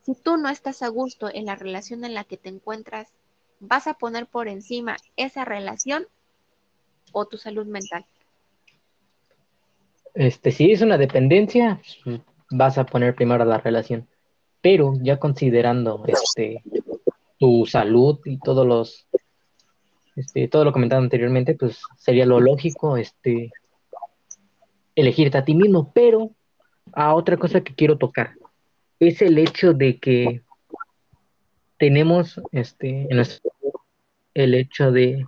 Si 0.00 0.14
tú 0.14 0.38
no 0.38 0.48
estás 0.48 0.80
a 0.82 0.88
gusto 0.88 1.28
en 1.30 1.44
la 1.44 1.56
relación 1.56 2.06
en 2.06 2.14
la 2.14 2.24
que 2.24 2.38
te 2.38 2.48
encuentras, 2.48 3.12
vas 3.60 3.86
a 3.86 3.92
poner 3.92 4.26
por 4.26 4.48
encima 4.48 4.96
esa 5.16 5.44
relación 5.44 6.06
o 7.12 7.26
tu 7.26 7.36
salud 7.36 7.66
mental. 7.66 8.06
Este, 10.14 10.52
si 10.52 10.72
es 10.72 10.80
una 10.80 10.96
dependencia, 10.96 11.82
vas 12.56 12.78
a 12.78 12.86
poner 12.86 13.14
primero 13.14 13.44
la 13.44 13.58
relación. 13.58 14.08
Pero 14.60 14.94
ya 15.02 15.18
considerando 15.18 16.02
este 16.06 16.62
tu 17.38 17.66
salud 17.66 18.20
y 18.24 18.38
todos 18.38 18.66
los 18.66 19.06
este, 20.16 20.46
todo 20.46 20.64
lo 20.64 20.72
comentado 20.72 21.02
anteriormente, 21.02 21.54
pues 21.54 21.82
sería 21.98 22.24
lo 22.24 22.38
lógico 22.38 22.96
este 22.96 23.52
elegirte 24.94 25.38
a 25.38 25.44
ti 25.44 25.54
mismo, 25.54 25.92
pero 25.92 26.30
a 26.92 27.14
otra 27.14 27.36
cosa 27.36 27.62
que 27.62 27.74
quiero 27.74 27.98
tocar 27.98 28.34
es 29.00 29.20
el 29.22 29.38
hecho 29.38 29.72
de 29.72 29.98
que 29.98 30.42
tenemos 31.78 32.40
este 32.52 33.08
en 33.10 33.24
el 34.34 34.54
hecho 34.54 34.92
de 34.92 35.26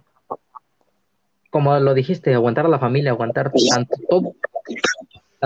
como 1.51 1.79
lo 1.79 1.95
dijiste, 1.95 2.35
aguantar 2.35 2.67
a 2.67 2.69
la 2.69 2.79
familia, 2.79 3.13
aguantar 3.13 3.51
tanto 3.71 3.97
todo, 4.11 4.35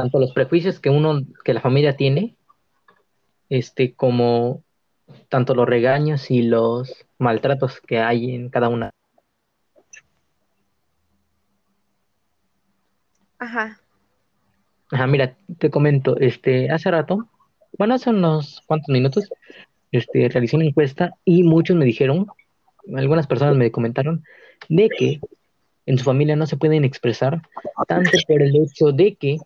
tanto 0.01 0.19
los 0.19 0.33
prejuicios 0.33 0.81
que 0.81 0.89
uno, 0.89 1.21
que 1.45 1.53
la 1.53 1.61
familia 1.61 1.95
tiene, 1.95 2.35
este, 3.51 3.93
como 3.93 4.63
tanto 5.29 5.55
los 5.55 5.69
regaños 5.69 6.31
y 6.31 6.41
los 6.41 7.05
maltratos 7.19 7.83
que 7.83 7.99
hay 7.99 8.35
en 8.35 8.49
cada 8.49 8.71
una. 8.71 8.91
Ajá. 13.39 13.79
Ajá, 14.91 15.07
mira, 15.07 15.37
te 15.59 15.71
comento, 15.71 16.17
este, 16.17 16.71
hace 16.71 16.91
rato, 16.91 17.29
bueno, 17.77 17.93
hace 17.93 18.09
unos 18.09 18.63
cuantos 18.67 18.89
minutos, 18.89 19.29
este, 19.93 20.31
realicé 20.31 20.57
una 20.57 20.65
encuesta 20.65 21.15
y 21.27 21.43
muchos 21.43 21.77
me 21.77 21.85
dijeron, 21.85 22.27
algunas 22.97 23.27
personas 23.27 23.55
me 23.55 23.71
comentaron, 23.71 24.25
de 24.71 24.89
que 24.89 25.21
en 25.85 25.99
su 25.99 26.05
familia 26.05 26.37
no 26.37 26.47
se 26.47 26.57
pueden 26.57 26.85
expresar, 26.85 27.43
tanto 27.87 28.11
por 28.27 28.41
el 28.41 28.57
hecho 28.57 28.93
de 28.93 29.15
que 29.15 29.37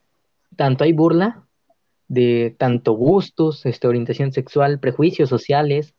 tanto 0.57 0.85
hay 0.85 0.93
burla 0.93 1.45
de 2.09 2.55
tanto 2.59 2.93
gustos, 2.93 3.65
este, 3.67 3.89
orientación 3.89 4.33
sexual, 4.33 4.79
prejuicios 4.79 5.29
sociales, 5.29 5.95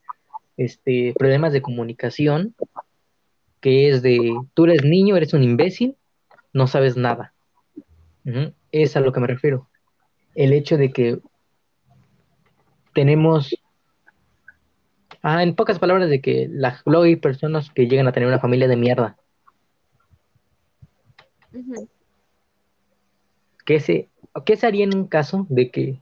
este, 0.58 1.14
problemas 1.18 1.52
de 1.54 1.62
comunicación, 1.62 2.56
que 3.60 3.90
es 3.90 4.02
de, 4.02 4.20
tú 4.54 4.66
eres 4.66 4.84
niño, 4.84 5.18
eres 5.18 5.34
un 5.34 5.44
imbécil, 5.44 5.98
no 6.54 6.68
sabes 6.68 6.96
nada. 6.98 7.34
Es 8.72 8.96
a 8.96 9.02
lo 9.02 9.12
que 9.12 9.20
me 9.20 9.28
refiero. 9.28 9.68
El 10.34 10.54
hecho 10.54 10.78
de 10.78 10.92
que 10.92 11.20
tenemos, 12.94 13.56
ah, 15.22 15.44
en 15.44 15.56
pocas 15.56 15.80
palabras, 15.80 16.10
de 16.10 16.22
que 16.22 16.48
la, 16.50 16.82
luego 16.86 17.04
hay 17.04 17.18
personas 17.18 17.70
que 17.72 17.88
llegan 17.88 18.08
a 18.08 18.12
tener 18.12 18.28
una 18.28 18.40
familia 18.40 18.68
de 18.68 18.78
mierda. 18.78 19.18
¿Qué 23.66 23.80
se, 23.80 24.10
¿Qué 24.44 24.58
se 24.58 24.68
haría 24.68 24.84
en 24.84 24.96
un 24.96 25.08
caso 25.08 25.46
de 25.50 25.72
que, 25.72 26.00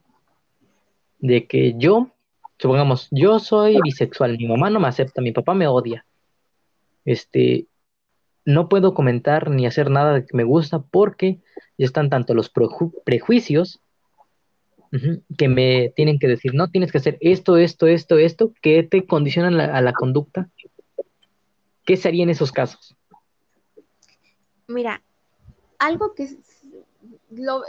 de 1.19 1.45
que 1.45 1.75
yo, 1.77 2.09
supongamos, 2.57 3.07
yo 3.11 3.39
soy 3.39 3.77
bisexual, 3.83 4.37
mi 4.37 4.47
mamá 4.47 4.69
no 4.69 4.79
me 4.79 4.87
acepta, 4.87 5.21
mi 5.21 5.31
papá 5.31 5.53
me 5.53 5.67
odia? 5.67 6.05
Este, 7.05 7.67
no 8.45 8.69
puedo 8.69 8.93
comentar 8.93 9.49
ni 9.49 9.65
hacer 9.65 9.91
nada 9.91 10.13
de 10.13 10.25
que 10.25 10.35
me 10.35 10.43
gusta 10.43 10.79
porque 10.79 11.39
ya 11.77 11.85
están 11.85 12.09
tanto 12.09 12.33
los 12.33 12.49
prejuicios 12.49 13.79
que 15.37 15.47
me 15.47 15.91
tienen 15.95 16.19
que 16.19 16.27
decir, 16.27 16.53
no, 16.53 16.69
tienes 16.69 16.91
que 16.91 16.99
hacer 16.99 17.17
esto, 17.19 17.57
esto, 17.57 17.87
esto, 17.87 18.17
esto, 18.19 18.53
que 18.61 18.83
te 18.83 19.07
condicionan 19.07 19.59
a 19.59 19.81
la 19.81 19.93
conducta. 19.93 20.49
¿Qué 21.83 21.97
se 21.97 22.07
haría 22.07 22.23
en 22.23 22.29
esos 22.29 22.51
casos? 22.51 22.95
Mira, 24.67 25.01
algo 25.79 26.13
que 26.13 26.27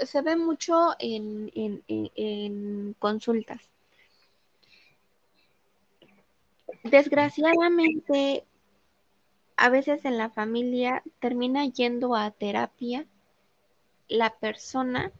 se 0.04 0.22
ve 0.22 0.36
mucho 0.36 0.90
en, 0.98 2.94
consultas. 2.98 3.70
desgraciadamente, 6.84 8.44
a 9.56 9.68
veces 9.70 10.04
en 10.04 10.18
la 10.18 10.30
familia 10.30 11.02
termina 11.18 11.66
yendo 11.66 12.14
a 12.14 12.30
terapia 12.30 13.06
la 14.08 14.30
persona 14.30 15.12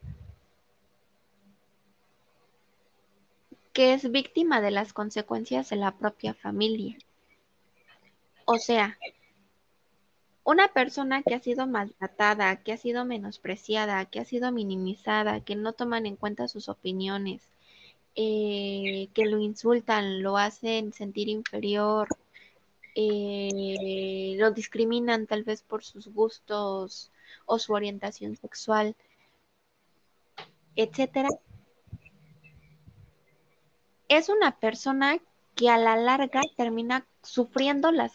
que 3.73 3.95
es 3.95 4.11
víctima 4.11 4.61
de 4.61 4.71
las 4.71 4.93
consecuencias 4.93 5.71
de 5.71 5.77
la 5.77 5.93
propia 5.93 6.35
familia. 6.35 6.97
O 8.45 8.59
sea, 8.59 8.99
una 10.45 10.69
persona 10.69 11.23
que 11.23 11.35
ha 11.35 11.41
sido 11.41 11.67
maltratada, 11.67 12.57
que 12.63 12.73
ha 12.73 12.77
sido 12.77 13.05
menospreciada, 13.05 14.05
que 14.07 14.21
ha 14.21 14.25
sido 14.25 14.53
minimizada, 14.53 15.41
que 15.41 15.57
no 15.57 15.73
toman 15.73 16.07
en 16.07 16.17
cuenta 16.17 16.49
sus 16.49 16.69
opiniones, 16.69 17.43
eh, 18.15 19.09
que 19.15 19.27
lo 19.27 19.39
insultan, 19.41 20.23
lo 20.23 20.37
hacen 20.37 20.93
sentir 20.93 21.29
inferior, 21.29 22.09
eh, 22.95 24.37
lo 24.39 24.51
discriminan 24.53 25.27
tal 25.27 25.45
vez 25.45 25.63
por 25.63 25.83
sus 25.83 26.09
gustos 26.09 27.11
o 27.47 27.59
su 27.59 27.73
orientación 27.73 28.37
sexual, 28.37 28.95
etcétera, 30.77 31.29
es 34.09 34.29
una 34.29 34.59
persona 34.59 35.19
que 35.55 35.71
a 35.71 35.79
la 35.79 35.97
larga 35.97 36.43
termina 36.57 37.07
sufriendo 37.23 37.91
las 37.93 38.13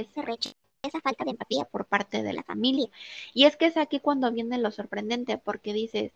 esa 0.00 1.00
falta 1.00 1.24
de 1.24 1.30
empatía 1.30 1.64
por 1.64 1.86
parte 1.86 2.22
de 2.22 2.32
la 2.32 2.42
familia. 2.42 2.88
Y 3.34 3.44
es 3.44 3.56
que 3.56 3.66
es 3.66 3.76
aquí 3.76 4.00
cuando 4.00 4.32
viene 4.32 4.58
lo 4.58 4.70
sorprendente, 4.70 5.38
porque 5.38 5.72
dices, 5.72 6.12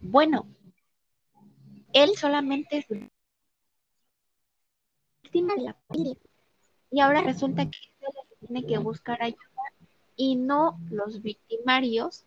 bueno, 0.00 0.46
él 1.92 2.10
solamente 2.16 2.78
es 2.78 2.86
víctima 5.22 5.54
de 5.54 5.62
la 5.62 5.74
familia. 5.88 6.16
Y 6.90 7.00
ahora 7.00 7.20
resulta 7.22 7.64
que 7.64 7.78
él 8.00 8.12
tiene 8.40 8.66
que 8.66 8.78
buscar 8.78 9.22
ayuda 9.22 9.40
y 10.16 10.36
no 10.36 10.78
los 10.90 11.22
victimarios, 11.22 12.24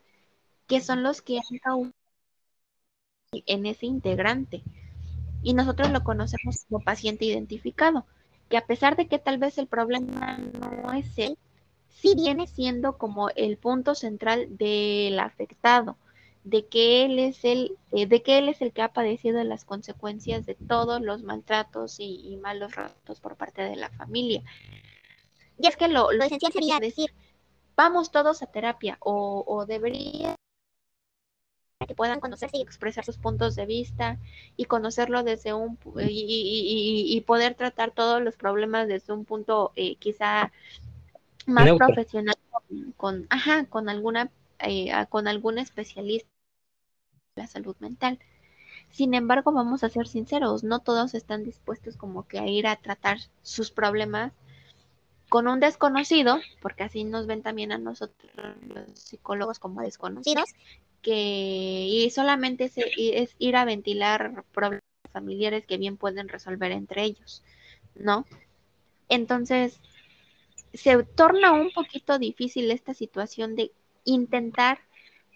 que 0.68 0.82
son 0.82 1.04
los 1.04 1.22
que 1.22 1.38
han 1.38 1.58
causado 1.60 1.94
en 3.32 3.66
ese 3.66 3.86
integrante. 3.86 4.64
Y 5.42 5.54
nosotros 5.54 5.90
lo 5.92 6.04
conocemos 6.04 6.66
como 6.68 6.84
paciente 6.84 7.26
identificado, 7.26 8.06
que 8.50 8.58
a 8.58 8.66
pesar 8.66 8.96
de 8.96 9.08
que 9.08 9.20
tal 9.20 9.38
vez 9.38 9.58
el 9.58 9.68
problema 9.68 10.38
no 10.38 10.94
es 10.94 11.18
él, 11.18 11.38
sí 11.90 12.16
viene 12.16 12.48
siendo 12.48 12.98
como 12.98 13.30
el 13.30 13.58
punto 13.58 13.94
central 13.94 14.58
del 14.58 15.20
afectado, 15.20 15.98
de 16.44 16.66
que 16.66 17.06
él 17.06 17.20
es 17.20 17.46
el, 17.46 17.78
eh, 17.92 18.08
de 18.08 18.24
que 18.24 18.40
él 18.40 18.50
es 18.50 18.62
el 18.62 18.72
que 18.72 18.82
ha 18.82 18.94
padecido 18.94 19.44
las 19.44 19.66
consecuencias 19.66 20.46
de 20.46 20.56
todos 20.56 21.02
los 21.02 21.22
maltratos 21.22 21.98
y, 22.00 22.38
malos 22.42 22.76
ratos 22.76 23.20
por 23.20 23.36
parte 23.36 23.62
de 23.62 23.76
la 23.76 23.90
familia. 23.90 24.42
Y 25.60 25.68
es 25.68 25.78
que 25.78 25.88
lo, 25.88 26.10
esencial 26.12 26.52
sería 26.52 26.80
decir, 26.80 27.14
vamos 27.76 28.12
todos 28.12 28.42
a 28.42 28.48
terapia 28.48 28.98
o, 29.02 29.44
o 29.46 29.66
debería 29.66 30.39
que 31.88 31.96
puedan 31.96 32.20
conocerse 32.20 32.58
y 32.58 32.62
expresar 32.62 33.06
sus 33.06 33.18
puntos 33.18 33.56
de 33.56 33.66
vista 33.66 34.18
y 34.58 34.66
conocerlo 34.66 35.24
desde 35.24 35.54
un 35.54 35.78
y, 35.98 37.24
poder 37.26 37.56
tratar 37.56 37.92
todos 37.92 38.22
los 38.22 38.36
problemas 38.36 38.88
desde 38.90 39.14
un 39.14 39.24
punto 39.24 39.72
eh, 39.78 39.96
quizá 39.96 40.52
más 41.46 41.72
profesional 41.78 42.36
con, 42.98 43.28
ajá, 43.30 43.66
con 43.66 43.88
alguna 43.88 44.30
eh, 44.60 44.92
con 45.08 45.30
algún 45.30 45.58
especialista 45.58 46.30
de 47.36 47.44
la 47.44 47.48
salud 47.48 47.78
mental. 47.80 48.20
Sin 48.92 49.14
embargo, 49.14 49.54
vamos 49.54 49.86
a 49.86 49.90
ser 49.90 50.08
sinceros, 50.08 50.66
no 50.66 50.80
todos 50.80 51.14
están 51.14 51.46
dispuestos 51.46 51.96
como 51.96 52.28
que 52.28 52.40
a 52.40 52.48
ir 52.48 52.68
a 52.68 52.76
tratar 52.76 53.20
sus 53.42 53.72
problemas 53.72 54.34
con 55.30 55.48
un 55.48 55.62
desconocido, 55.62 56.40
porque 56.62 56.84
así 56.84 57.06
nos 57.06 57.26
ven 57.26 57.42
también 57.42 57.72
a 57.72 57.78
nosotros 57.78 58.32
los 58.68 59.00
psicólogos 59.00 59.60
como 59.60 59.82
desconocidos, 59.82 60.50
que 61.02 61.86
y 61.88 62.10
solamente 62.10 62.72
es, 62.98 63.36
ir 63.40 63.56
a 63.56 63.66
ventilar 63.66 64.44
problemas 64.54 64.84
familiares 65.12 65.66
que 65.66 65.78
bien 65.78 65.98
pueden 65.98 66.30
resolver 66.30 66.72
entre 66.72 67.04
ellos, 67.04 67.44
¿no? 67.96 68.26
Entonces, 69.08 69.80
se 70.74 71.04
torna 71.04 71.52
un 71.52 71.72
poquito 71.72 72.20
difícil 72.20 72.70
esta 72.72 72.94
situación 72.94 73.56
de 73.56 73.72
intentar 74.04 74.80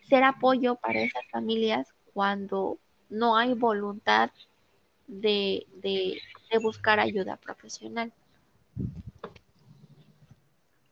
ser 0.07 0.23
apoyo 0.23 0.75
para 0.75 1.01
esas 1.01 1.23
familias 1.31 1.87
cuando 2.13 2.77
no 3.09 3.35
hay 3.35 3.53
voluntad 3.53 4.31
de, 5.07 5.65
de 5.81 6.19
buscar 6.61 6.99
ayuda 6.99 7.37
profesional. 7.37 8.11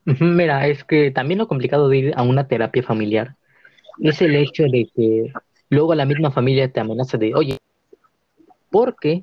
Mira, 0.05 0.67
es 0.67 0.83
que 0.83 1.11
también 1.11 1.37
lo 1.37 1.47
complicado 1.47 1.87
de 1.87 1.97
ir 1.97 2.13
a 2.15 2.23
una 2.23 2.47
terapia 2.47 2.81
familiar 2.81 3.35
es 3.99 4.21
el 4.21 4.35
hecho 4.35 4.63
de 4.63 4.89
que 4.95 5.33
luego 5.69 5.95
la 5.95 6.05
misma 6.05 6.31
familia 6.31 6.71
te 6.71 6.79
amenaza 6.79 7.17
de, 7.17 7.33
oye, 7.35 7.57
porque 8.69 9.21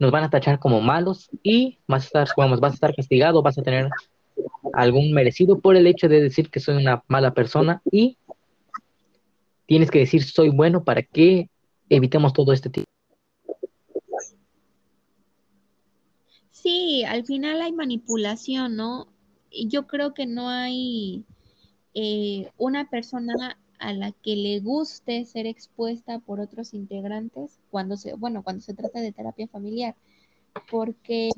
nos 0.00 0.10
van 0.10 0.24
a 0.24 0.30
tachar 0.30 0.58
como 0.58 0.80
malos 0.80 1.30
y 1.42 1.78
vas 1.86 2.04
a 2.04 2.06
estar, 2.06 2.28
vamos, 2.36 2.60
vas 2.60 2.72
a 2.72 2.74
estar 2.74 2.94
castigado, 2.94 3.42
vas 3.42 3.58
a 3.58 3.62
tener 3.62 3.88
algún 4.72 5.12
merecido 5.12 5.58
por 5.58 5.76
el 5.76 5.86
hecho 5.86 6.08
de 6.08 6.20
decir 6.20 6.50
que 6.50 6.60
soy 6.60 6.76
una 6.76 7.02
mala 7.08 7.34
persona 7.34 7.82
y 7.90 8.16
tienes 9.66 9.90
que 9.90 9.98
decir 10.00 10.22
soy 10.22 10.50
bueno 10.50 10.84
para 10.84 11.02
que 11.02 11.50
evitemos 11.88 12.32
todo 12.32 12.52
este 12.52 12.70
tipo. 12.70 12.86
Sí, 16.50 17.04
al 17.04 17.24
final 17.24 17.60
hay 17.62 17.72
manipulación, 17.72 18.76
¿no? 18.76 19.08
Yo 19.50 19.86
creo 19.86 20.12
que 20.12 20.26
no 20.26 20.48
hay 20.48 21.24
eh, 21.94 22.50
una 22.58 22.90
persona 22.90 23.58
a 23.78 23.92
la 23.92 24.12
que 24.12 24.36
le 24.36 24.60
guste 24.60 25.24
ser 25.24 25.46
expuesta 25.46 26.18
por 26.18 26.40
otros 26.40 26.74
integrantes 26.74 27.58
cuando 27.70 27.96
se, 27.96 28.14
bueno, 28.14 28.42
cuando 28.42 28.62
se 28.62 28.74
trata 28.74 29.00
de 29.00 29.12
terapia 29.12 29.48
familiar, 29.48 29.94
porque 30.70 31.30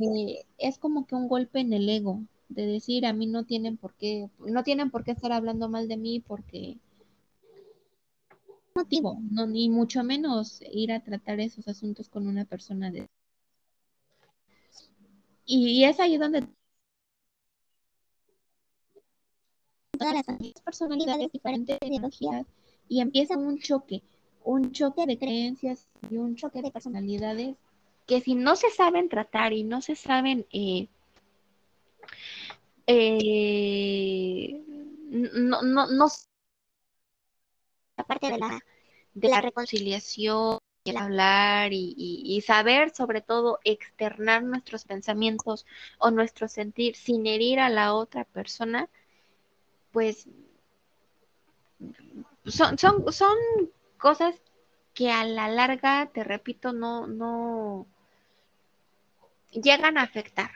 es 0.58 0.78
como 0.78 1.06
que 1.06 1.14
un 1.14 1.28
golpe 1.28 1.60
en 1.60 1.72
el 1.72 1.88
ego 1.88 2.22
de 2.48 2.66
decir 2.66 3.06
a 3.06 3.12
mí 3.12 3.26
no 3.26 3.44
tienen 3.44 3.76
por 3.76 3.94
qué, 3.94 4.28
no 4.38 4.62
tienen 4.64 4.90
por 4.90 5.04
qué 5.04 5.12
estar 5.12 5.32
hablando 5.32 5.68
mal 5.68 5.88
de 5.88 5.96
mí 5.96 6.20
porque 6.20 6.78
motivo, 8.74 9.18
no, 9.30 9.46
ni 9.46 9.68
mucho 9.68 10.02
menos 10.02 10.62
ir 10.72 10.92
a 10.92 11.00
tratar 11.00 11.40
esos 11.40 11.68
asuntos 11.68 12.08
con 12.08 12.26
una 12.26 12.44
persona 12.44 12.90
de 12.90 13.06
y 15.44 15.82
es 15.84 15.98
ahí 15.98 16.16
donde 16.16 16.46
todas 20.00 20.14
las 20.14 20.24
personalidades, 20.64 21.30
diferentes 21.30 21.78
ideologías, 21.84 22.46
y 22.88 23.00
empieza 23.00 23.36
un 23.36 23.58
choque, 23.58 24.02
un 24.42 24.72
choque 24.72 25.04
de 25.06 25.18
creencias 25.18 25.86
y 26.10 26.16
un 26.16 26.36
choque 26.36 26.62
de 26.62 26.70
personalidades 26.70 27.56
que 28.06 28.20
si 28.20 28.34
no 28.34 28.56
se 28.56 28.70
saben 28.70 29.08
tratar 29.08 29.52
y 29.52 29.62
no 29.62 29.82
se 29.82 29.94
saben 29.94 30.46
eh, 30.52 30.88
eh, 32.86 34.60
no, 35.10 35.62
no, 35.62 35.86
no 35.86 36.06
aparte 37.96 38.32
de 38.32 38.38
la, 38.38 38.58
de 39.14 39.28
la 39.28 39.40
reconciliación, 39.42 40.58
el 40.84 40.96
hablar 40.96 41.74
y, 41.74 41.94
y, 41.96 42.40
saber 42.40 42.90
sobre 42.90 43.20
todo 43.20 43.58
externar 43.64 44.42
nuestros 44.42 44.84
pensamientos 44.84 45.66
o 45.98 46.10
nuestro 46.10 46.48
sentir 46.48 46.96
sin 46.96 47.26
herir 47.26 47.60
a 47.60 47.68
la 47.68 47.94
otra 47.94 48.24
persona, 48.24 48.88
pues 49.92 50.28
son, 52.46 52.78
son, 52.78 53.12
son 53.12 53.36
cosas 53.98 54.40
que 54.94 55.10
a 55.10 55.24
la 55.24 55.48
larga, 55.48 56.10
te 56.12 56.24
repito, 56.24 56.72
no, 56.72 57.06
no 57.06 57.86
llegan 59.52 59.98
a 59.98 60.02
afectar. 60.02 60.50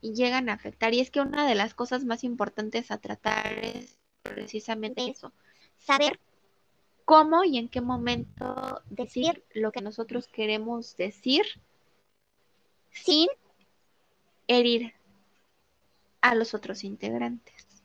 Y 0.00 0.14
llegan 0.14 0.48
a 0.48 0.52
afectar. 0.52 0.94
Y 0.94 1.00
es 1.00 1.10
que 1.10 1.20
una 1.20 1.46
de 1.46 1.54
las 1.54 1.74
cosas 1.74 2.04
más 2.04 2.22
importantes 2.22 2.90
a 2.90 2.98
tratar 2.98 3.58
es 3.58 3.98
precisamente 4.22 5.10
eso. 5.10 5.32
Saber 5.78 6.20
cómo 7.04 7.44
y 7.44 7.58
en 7.58 7.68
qué 7.68 7.80
momento 7.80 8.82
decir 8.90 9.44
lo 9.54 9.72
que 9.72 9.80
nosotros 9.80 10.28
queremos 10.28 10.96
decir 10.96 11.44
sin 12.90 13.28
herir 14.46 14.94
a 16.20 16.34
los 16.34 16.54
otros 16.54 16.84
integrantes. 16.84 17.81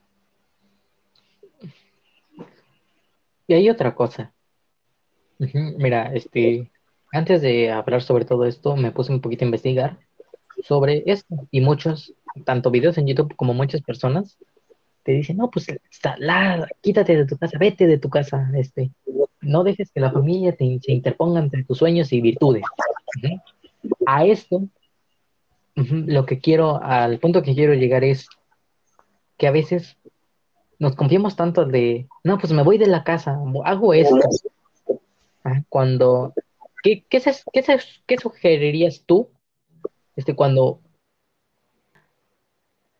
Y 3.47 3.53
hay 3.53 3.69
otra 3.69 3.95
cosa. 3.95 4.33
Mira, 5.39 6.13
este, 6.13 6.69
antes 7.11 7.41
de 7.41 7.71
hablar 7.71 8.01
sobre 8.01 8.25
todo 8.25 8.45
esto, 8.45 8.75
me 8.75 8.91
puse 8.91 9.11
un 9.11 9.21
poquito 9.21 9.45
a 9.45 9.47
investigar 9.47 9.97
sobre 10.63 11.03
esto. 11.05 11.47
Y 11.51 11.61
muchos, 11.61 12.13
tanto 12.45 12.71
videos 12.71 12.97
en 12.97 13.07
YouTube 13.07 13.35
como 13.35 13.53
muchas 13.53 13.81
personas, 13.81 14.37
te 15.03 15.13
dicen, 15.13 15.37
no, 15.37 15.49
pues 15.49 15.67
está, 15.89 16.15
la, 16.17 16.67
quítate 16.81 17.15
de 17.15 17.25
tu 17.25 17.37
casa, 17.37 17.57
vete 17.57 17.87
de 17.87 17.97
tu 17.97 18.09
casa, 18.09 18.51
este, 18.55 18.91
no 19.39 19.63
dejes 19.63 19.89
que 19.91 20.01
la 20.01 20.11
familia 20.11 20.53
te, 20.53 20.79
se 20.81 20.91
interponga 20.91 21.39
entre 21.39 21.63
tus 21.63 21.77
sueños 21.77 22.11
y 22.11 22.19
virtudes. 22.19 22.63
A 24.05 24.25
esto 24.25 24.67
lo 25.75 26.25
que 26.25 26.39
quiero, 26.39 26.81
al 26.83 27.19
punto 27.19 27.43
que 27.43 27.53
quiero 27.53 27.73
llegar 27.73 28.03
es 28.03 28.27
que 29.37 29.47
a 29.47 29.51
veces 29.51 29.96
nos 30.79 30.95
confiamos 30.95 31.35
tanto 31.35 31.65
de, 31.65 32.07
no, 32.23 32.37
pues 32.37 32.53
me 32.53 32.63
voy 32.63 32.77
de 32.77 32.87
la 32.87 33.03
casa, 33.03 33.39
hago 33.65 33.93
esto. 33.93 34.19
Ah, 35.43 35.63
cuando, 35.69 36.33
¿qué, 36.83 37.03
qué, 37.09 37.21
qué, 37.53 37.79
qué 38.05 38.17
sugerirías 38.17 39.03
tú 39.05 39.29
este, 40.15 40.35
cuando 40.35 40.81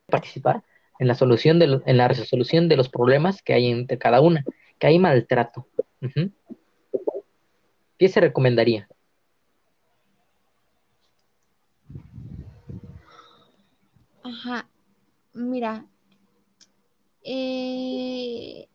participar 0.08 0.64
en 1.00 1.08
la 1.08 1.16
solución 1.16 1.60
de 1.60 1.82
en 1.86 1.98
la 1.98 2.08
resolución 2.08 2.70
de 2.70 2.78
los 2.78 2.90
problemas 2.90 3.42
que 3.42 3.54
hay 3.54 3.68
entre 3.68 3.98
cada 3.98 4.22
una, 4.22 4.46
que 4.80 4.88
hay 4.88 4.98
maltrato? 4.98 5.68
¿Qué 8.00 8.10
se 8.10 8.22
recomendaría? 8.22 8.88
Ajá, 14.24 14.70
mira, 15.34 15.86
eh, 17.30 18.70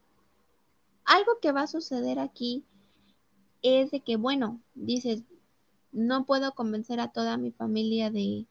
algo 1.06 1.38
que 1.40 1.52
va 1.52 1.62
a 1.62 1.66
suceder 1.66 2.18
aquí 2.18 2.66
es 3.62 3.90
de 3.90 4.00
que, 4.00 4.16
bueno, 4.16 4.60
dices, 4.74 5.22
no 5.90 6.26
puedo 6.26 6.52
convencer 6.52 7.00
a 7.00 7.08
toda 7.08 7.38
mi 7.38 7.50
familia 7.50 8.10
de, 8.10 8.46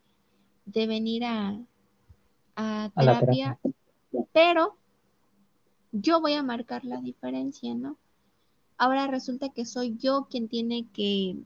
venir 0.65 1.23
a, 1.25 1.59
terapia, 2.97 3.59
pero 4.33 4.75
yo 5.91 6.19
voy 6.19 6.33
a 6.33 6.41
marcar 6.41 6.83
la 6.83 6.99
diferencia, 6.99 7.75
¿no? 7.75 7.97
Ahora 8.77 9.05
resulta 9.05 9.49
que 9.49 9.65
soy 9.65 9.97
yo 9.97 10.27
quien 10.31 10.47
tiene 10.47 10.87
que, 10.93 11.37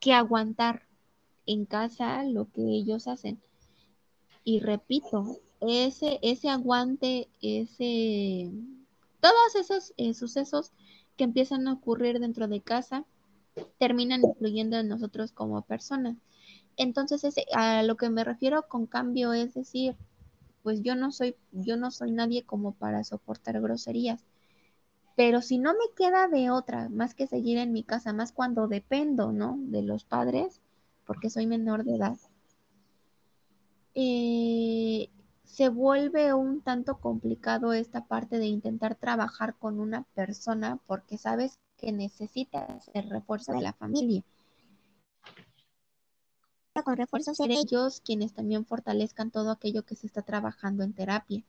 que 0.00 0.14
aguantar 0.14 0.82
en 1.46 1.64
casa 1.64 2.24
lo 2.24 2.50
que 2.50 2.62
ellos 2.62 3.06
hacen. 3.06 3.40
Y 4.42 4.58
repito, 4.58 5.40
ese, 5.60 6.18
ese 6.22 6.48
aguante, 6.48 7.28
ese, 7.42 8.50
todos 9.20 9.54
esos 9.56 9.92
eh, 9.96 10.14
sucesos 10.14 10.72
que 11.16 11.24
empiezan 11.24 11.68
a 11.68 11.74
ocurrir 11.74 12.18
dentro 12.18 12.48
de 12.48 12.60
casa 12.62 13.04
terminan 13.78 14.22
influyendo 14.24 14.78
en 14.78 14.88
nosotros 14.88 15.32
como 15.32 15.62
personas. 15.62 16.16
Entonces, 16.76 17.24
ese, 17.24 17.44
a 17.54 17.82
lo 17.82 17.96
que 17.96 18.08
me 18.08 18.24
refiero 18.24 18.66
con 18.68 18.86
cambio 18.86 19.32
es 19.32 19.54
decir, 19.54 19.96
pues 20.62 20.82
yo 20.82 20.94
no 20.94 21.12
soy, 21.12 21.36
yo 21.52 21.76
no 21.76 21.90
soy 21.90 22.12
nadie 22.12 22.44
como 22.44 22.72
para 22.72 23.04
soportar 23.04 23.60
groserías. 23.60 24.24
Pero 25.16 25.42
si 25.42 25.58
no 25.58 25.72
me 25.72 25.94
queda 25.94 26.28
de 26.28 26.50
otra 26.50 26.88
más 26.88 27.14
que 27.14 27.26
seguir 27.26 27.58
en 27.58 27.72
mi 27.72 27.82
casa, 27.82 28.12
más 28.14 28.32
cuando 28.32 28.68
dependo, 28.68 29.32
¿no? 29.32 29.58
De 29.58 29.82
los 29.82 30.04
padres, 30.04 30.62
porque 31.04 31.28
soy 31.28 31.46
menor 31.46 31.84
de 31.84 31.96
edad, 31.96 32.16
eh, 33.94 35.10
se 35.50 35.68
vuelve 35.68 36.32
un 36.32 36.62
tanto 36.62 36.98
complicado 37.00 37.72
esta 37.72 38.04
parte 38.04 38.38
de 38.38 38.46
intentar 38.46 38.94
trabajar 38.94 39.56
con 39.56 39.80
una 39.80 40.04
persona 40.14 40.78
porque 40.86 41.18
sabes 41.18 41.58
que 41.76 41.90
necesitas 41.90 42.88
el 42.94 43.10
refuerzo 43.10 43.52
de 43.52 43.60
la 43.60 43.72
familia. 43.72 44.22
Con 46.84 46.96
refuerzos 46.96 47.36
de 47.38 47.52
ellos 47.52 48.00
quienes 48.00 48.32
también 48.32 48.64
fortalezcan 48.64 49.32
todo 49.32 49.50
aquello 49.50 49.82
que 49.84 49.96
se 49.96 50.06
está 50.06 50.22
trabajando 50.22 50.84
en 50.84 50.94
terapia. 50.94 51.42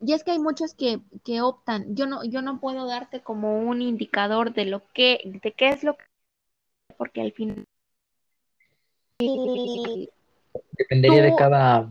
Y 0.00 0.12
es 0.12 0.22
que 0.22 0.32
hay 0.32 0.38
muchos 0.38 0.74
que, 0.74 1.00
que 1.24 1.40
optan, 1.40 1.96
yo 1.96 2.06
no, 2.06 2.22
yo 2.22 2.42
no 2.42 2.60
puedo 2.60 2.86
darte 2.86 3.22
como 3.22 3.58
un 3.58 3.82
indicador 3.82 4.52
de 4.52 4.66
lo 4.66 4.86
que, 4.92 5.20
de 5.24 5.52
qué 5.52 5.70
es 5.70 5.82
lo 5.82 5.96
que, 5.96 6.04
porque 6.96 7.22
al 7.22 7.32
final 7.32 7.64
Dependería 10.78 11.22
de 11.22 11.34
cada 11.34 11.90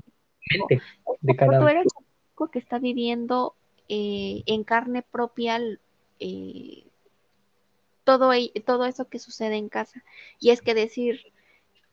mente, 0.52 0.82
de 1.22 1.36
cada... 1.36 1.60
Tú 1.60 1.68
eres 1.68 1.86
el 1.86 2.50
que 2.52 2.60
está 2.60 2.80
viviendo 2.80 3.56
eh, 3.90 4.44
en 4.46 4.64
carne 4.64 5.02
propia 5.02 5.60
eh, 6.20 6.84
todo, 8.04 8.32
todo 8.66 8.86
eso 8.86 9.10
que 9.10 9.20
sucede 9.20 9.56
en 9.58 9.70
casa. 9.70 10.04
Y 10.40 10.52
es 10.52 10.62
que 10.62 10.74
decir, 10.74 11.34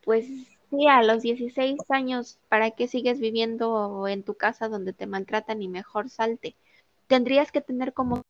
pues 0.05 0.27
sí, 0.71 0.87
a 0.89 1.03
los 1.03 1.23
16 1.23 1.79
años, 1.89 2.39
¿para 2.49 2.71
qué 2.71 2.87
sigues 2.89 3.19
viviendo 3.19 4.07
en 4.07 4.23
tu 4.23 4.35
casa 4.35 4.69
donde 4.69 4.93
te 4.93 5.07
maltratan 5.07 5.63
y 5.63 5.69
mejor 5.69 6.11
salte? 6.11 6.55
Tendrías 7.07 7.51
que 7.51 7.61
tener 7.61 7.93
como 7.93 8.23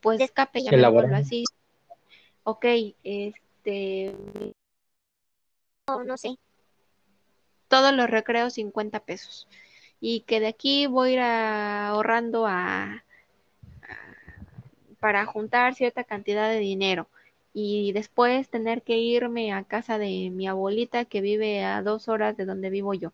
pues 0.00 0.20
escape, 0.20 0.62
llamémoslo 0.62 1.16
así. 1.16 1.44
Ok, 2.44 2.64
este 3.04 4.14
no 6.04 6.16
sé, 6.16 6.36
todos 7.68 7.92
los 7.92 8.10
recreos 8.10 8.54
50 8.54 9.00
pesos. 9.00 9.48
Y 10.00 10.20
que 10.20 10.40
de 10.40 10.48
aquí 10.48 10.86
voy 10.86 11.10
a 11.10 11.12
ir 11.12 11.20
ahorrando 11.20 12.46
a, 12.46 13.04
para 15.00 15.26
juntar 15.26 15.74
cierta 15.74 16.04
cantidad 16.04 16.48
de 16.48 16.58
dinero. 16.58 17.08
Y 17.54 17.92
después 17.92 18.48
tener 18.48 18.82
que 18.82 18.98
irme 18.98 19.52
a 19.52 19.64
casa 19.64 19.98
de 19.98 20.30
mi 20.30 20.46
abuelita 20.46 21.04
que 21.04 21.20
vive 21.20 21.64
a 21.64 21.82
dos 21.82 22.08
horas 22.08 22.36
de 22.36 22.44
donde 22.44 22.70
vivo 22.70 22.94
yo. 22.94 23.12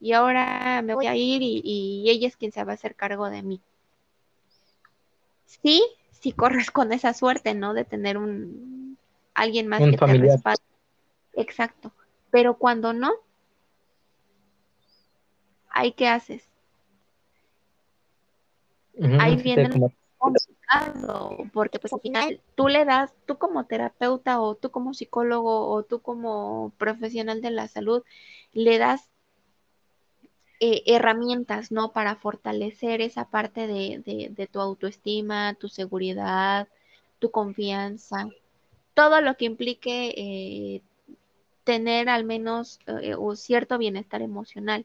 Y 0.00 0.12
ahora 0.12 0.82
me 0.82 0.94
voy 0.94 1.06
a 1.06 1.16
ir 1.16 1.42
y, 1.42 2.04
ella 2.08 2.28
es 2.28 2.36
quien 2.36 2.52
se 2.52 2.62
va 2.64 2.72
a 2.72 2.74
hacer 2.74 2.94
cargo 2.94 3.30
de 3.30 3.42
mí. 3.42 3.60
Sí, 5.46 5.82
si 6.10 6.32
corres 6.32 6.70
con 6.70 6.92
esa 6.92 7.14
suerte, 7.14 7.54
¿no? 7.54 7.74
De 7.74 7.84
tener 7.84 8.18
un 8.18 8.96
alguien 9.34 9.66
más 9.68 9.80
que 9.80 9.96
te 9.96 10.06
respalde. 10.06 10.62
Exacto. 11.34 11.92
Pero 12.30 12.54
cuando 12.58 12.92
no, 12.92 13.12
¿ahí 15.70 15.92
qué 15.92 16.08
haces? 16.08 16.48
Ahí 19.20 19.36
viene 19.36 19.70
complicado, 20.18 21.36
porque 21.52 21.78
pues 21.78 21.92
al 21.92 22.00
final 22.00 22.40
tú 22.56 22.68
le 22.68 22.84
das, 22.84 23.14
tú 23.26 23.38
como 23.38 23.64
terapeuta 23.66 24.40
o 24.40 24.56
tú 24.56 24.70
como 24.70 24.92
psicólogo 24.92 25.68
o 25.68 25.84
tú 25.84 26.00
como 26.00 26.72
profesional 26.78 27.40
de 27.40 27.50
la 27.50 27.68
salud, 27.68 28.02
le 28.52 28.78
das 28.78 29.08
eh, 30.60 30.82
herramientas, 30.86 31.70
¿no? 31.70 31.92
Para 31.92 32.16
fortalecer 32.16 33.00
esa 33.00 33.30
parte 33.30 33.68
de, 33.68 34.48
tu 34.50 34.60
autoestima, 34.60 35.54
tu 35.54 35.68
seguridad, 35.68 36.66
tu 37.20 37.30
confianza, 37.30 38.28
todo 38.94 39.20
lo 39.20 39.36
que 39.36 39.44
implique 39.44 40.14
eh, 40.16 40.82
tener 41.62 42.08
al 42.08 42.24
menos 42.24 42.80
eh, 42.86 43.14
un 43.14 43.36
cierto 43.36 43.78
bienestar 43.78 44.20
emocional. 44.20 44.84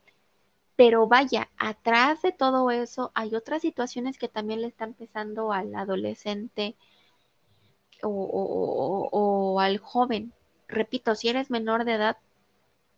Pero 0.76 1.08
vaya, 1.08 1.50
atrás 1.58 2.22
de 2.22 2.32
todo 2.32 2.72
eso 2.72 3.12
hay 3.14 3.36
otras 3.36 3.62
situaciones 3.62 4.18
que 4.18 4.28
también 4.28 4.62
le 4.62 4.68
están 4.68 4.94
pesando 4.94 5.52
al 5.52 5.74
adolescente 5.76 6.76
o, 8.02 9.60
al 9.60 9.78
joven. 9.78 10.34
Repito, 10.68 11.16
si 11.16 11.30
eres 11.30 11.50
menor 11.50 11.86
de 11.86 11.94
edad, 11.94 12.18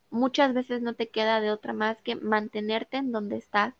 muchas 0.09 0.53
veces 0.53 0.81
no 0.81 0.93
te 0.93 1.09
queda 1.09 1.41
de 1.41 1.51
otra 1.51 1.73
más 1.73 2.01
que 2.01 2.15
mantenerte 2.15 2.97
en 2.97 3.11
donde 3.11 3.37
estás 3.37 3.73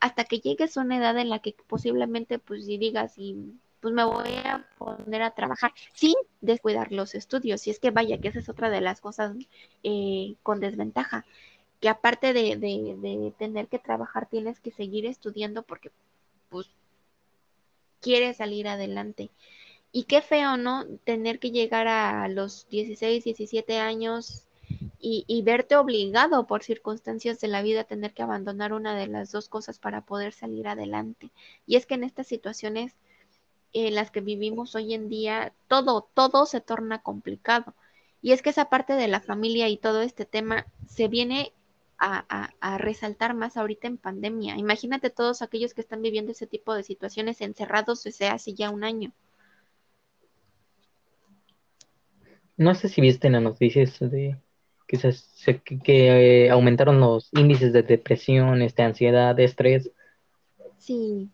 hasta 0.00 0.24
que 0.24 0.40
llegues 0.40 0.76
a 0.76 0.80
una 0.82 0.98
edad 0.98 1.18
en 1.18 1.28
la 1.30 1.40
que 1.40 1.54
posiblemente 1.66 2.38
pues 2.38 2.66
si 2.66 2.78
digas 2.78 3.14
y 3.18 3.58
pues 3.80 3.92
me 3.92 4.04
voy 4.04 4.30
a 4.44 4.64
poner 4.78 5.22
a 5.22 5.34
trabajar 5.34 5.72
sin 5.92 6.14
descuidar 6.40 6.92
los 6.92 7.14
estudios. 7.16 7.66
Y 7.66 7.70
es 7.70 7.80
que 7.80 7.90
vaya, 7.90 8.18
que 8.18 8.28
esa 8.28 8.38
es 8.38 8.48
otra 8.48 8.70
de 8.70 8.80
las 8.80 9.00
cosas 9.00 9.34
eh, 9.82 10.36
con 10.42 10.60
desventaja, 10.60 11.26
que 11.82 11.88
aparte 11.88 12.32
de, 12.32 13.34
tener 13.38 13.66
que 13.66 13.80
trabajar, 13.80 14.28
tienes 14.30 14.60
que 14.60 14.70
seguir 14.70 15.04
estudiando 15.04 15.64
porque 15.64 15.90
pues 16.48 16.68
quieres 18.00 18.36
salir 18.36 18.68
adelante. 18.68 19.30
Y 19.90 20.04
qué 20.04 20.22
feo, 20.22 20.56
¿no? 20.56 20.86
Tener 21.02 21.40
que 21.40 21.50
llegar 21.50 21.88
a 21.88 22.28
los 22.28 22.68
16, 22.68 23.24
17 23.24 23.78
años 23.80 24.44
y, 25.00 25.24
y, 25.26 25.42
verte 25.42 25.74
obligado 25.74 26.46
por 26.46 26.62
circunstancias 26.62 27.40
de 27.40 27.48
la 27.48 27.62
vida 27.62 27.80
a 27.80 27.84
tener 27.84 28.14
que 28.14 28.22
abandonar 28.22 28.72
una 28.72 28.94
de 28.94 29.08
las 29.08 29.32
dos 29.32 29.48
cosas 29.48 29.80
para 29.80 30.02
poder 30.02 30.32
salir 30.32 30.68
adelante. 30.68 31.30
Y 31.66 31.74
es 31.74 31.86
que 31.86 31.94
en 31.94 32.04
estas 32.04 32.28
situaciones 32.28 32.94
en 33.72 33.96
las 33.96 34.12
que 34.12 34.20
vivimos 34.20 34.76
hoy 34.76 34.94
en 34.94 35.08
día, 35.08 35.52
todo, 35.66 36.08
todo 36.14 36.46
se 36.46 36.60
torna 36.60 37.02
complicado. 37.02 37.74
Y 38.22 38.30
es 38.30 38.40
que 38.40 38.50
esa 38.50 38.66
parte 38.66 38.92
de 38.92 39.08
la 39.08 39.20
familia 39.20 39.68
y 39.68 39.78
todo 39.78 40.02
este 40.02 40.24
tema 40.24 40.66
se 40.86 41.08
viene 41.08 41.52
a, 42.02 42.78
resaltar 42.78 43.34
más 43.34 43.56
ahorita 43.56 43.86
en 43.86 43.96
pandemia. 43.96 44.56
Imagínate 44.56 45.10
todos 45.10 45.40
aquellos 45.40 45.72
que 45.72 45.80
están 45.80 46.02
viviendo 46.02 46.32
ese 46.32 46.46
tipo 46.46 46.74
de 46.74 46.82
situaciones 46.82 47.40
encerrados 47.40 48.02
desde 48.02 48.26
hace 48.26 48.54
ya 48.54 48.70
un 48.70 48.82
año. 48.82 49.12
No 52.56 52.74
sé 52.74 52.88
si 52.88 53.00
viste 53.00 53.28
en 53.28 53.34
las 53.34 53.42
noticias 53.42 53.98
de 54.00 54.36
que, 54.86 54.98
que, 55.82 56.44
eh, 56.44 56.50
aumentaron 56.50 57.00
los 57.00 57.30
índices 57.32 57.72
de 57.72 57.82
depresión, 57.82 58.62
este, 58.62 58.82
ansiedad, 58.82 59.38
estrés. 59.40 59.90
Sí. 60.78 61.30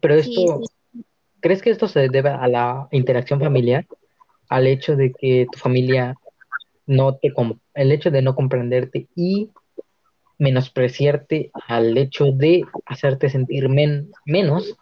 Pero 0.00 0.14
esto, 0.14 0.60
¿Crees 1.40 1.60
que 1.60 1.70
esto 1.70 1.88
se 1.88 2.08
debe 2.08 2.30
a 2.30 2.48
la 2.48 2.88
interacción 2.90 3.38
familiar? 3.38 3.86
Al 4.48 4.66
hecho 4.66 4.96
de 4.96 5.12
que 5.12 5.46
tu 5.52 5.58
familia 5.58 6.14
no 6.86 7.16
te 7.16 7.34
el 7.74 7.92
hecho 7.92 8.10
de 8.10 8.22
no 8.22 8.34
comprenderte 8.34 9.08
y 9.14 9.50
menospreciarte 10.44 11.50
al 11.68 11.96
hecho 11.96 12.26
de 12.32 12.64
hacerte 12.84 13.30
sentir 13.30 13.70
menos, 13.70 14.76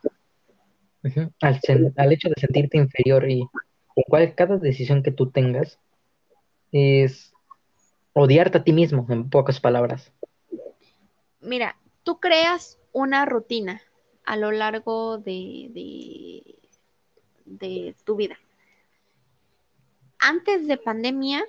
al, 1.41 2.13
hecho 2.13 2.29
de 2.29 2.41
sentirte 2.41 2.79
inferior 2.79 3.31
y 3.31 3.47
con 3.95 4.05
cual 4.09 4.35
cada 4.35 4.57
decisión 4.57 5.05
que 5.05 5.13
tú 5.13 5.31
tengas 5.31 5.79
es 6.73 7.33
odiarte 8.13 8.59
a 8.59 8.65
ti 8.65 8.73
mismo, 8.73 9.07
en 9.09 9.31
pocas 9.31 9.61
palabras. 9.61 10.13
Mira, 11.41 11.77
tú 12.03 12.19
creas 12.19 12.81
una 12.93 13.25
rutina 13.25 13.81
a 14.25 14.37
lo 14.37 14.51
largo 14.51 15.19
de, 15.19 15.69
de, 15.71 16.57
de 17.45 17.95
tu 18.05 18.17
vida. 18.17 18.37
Antes 20.19 20.67
de 20.67 20.77
pandemia, 20.77 21.45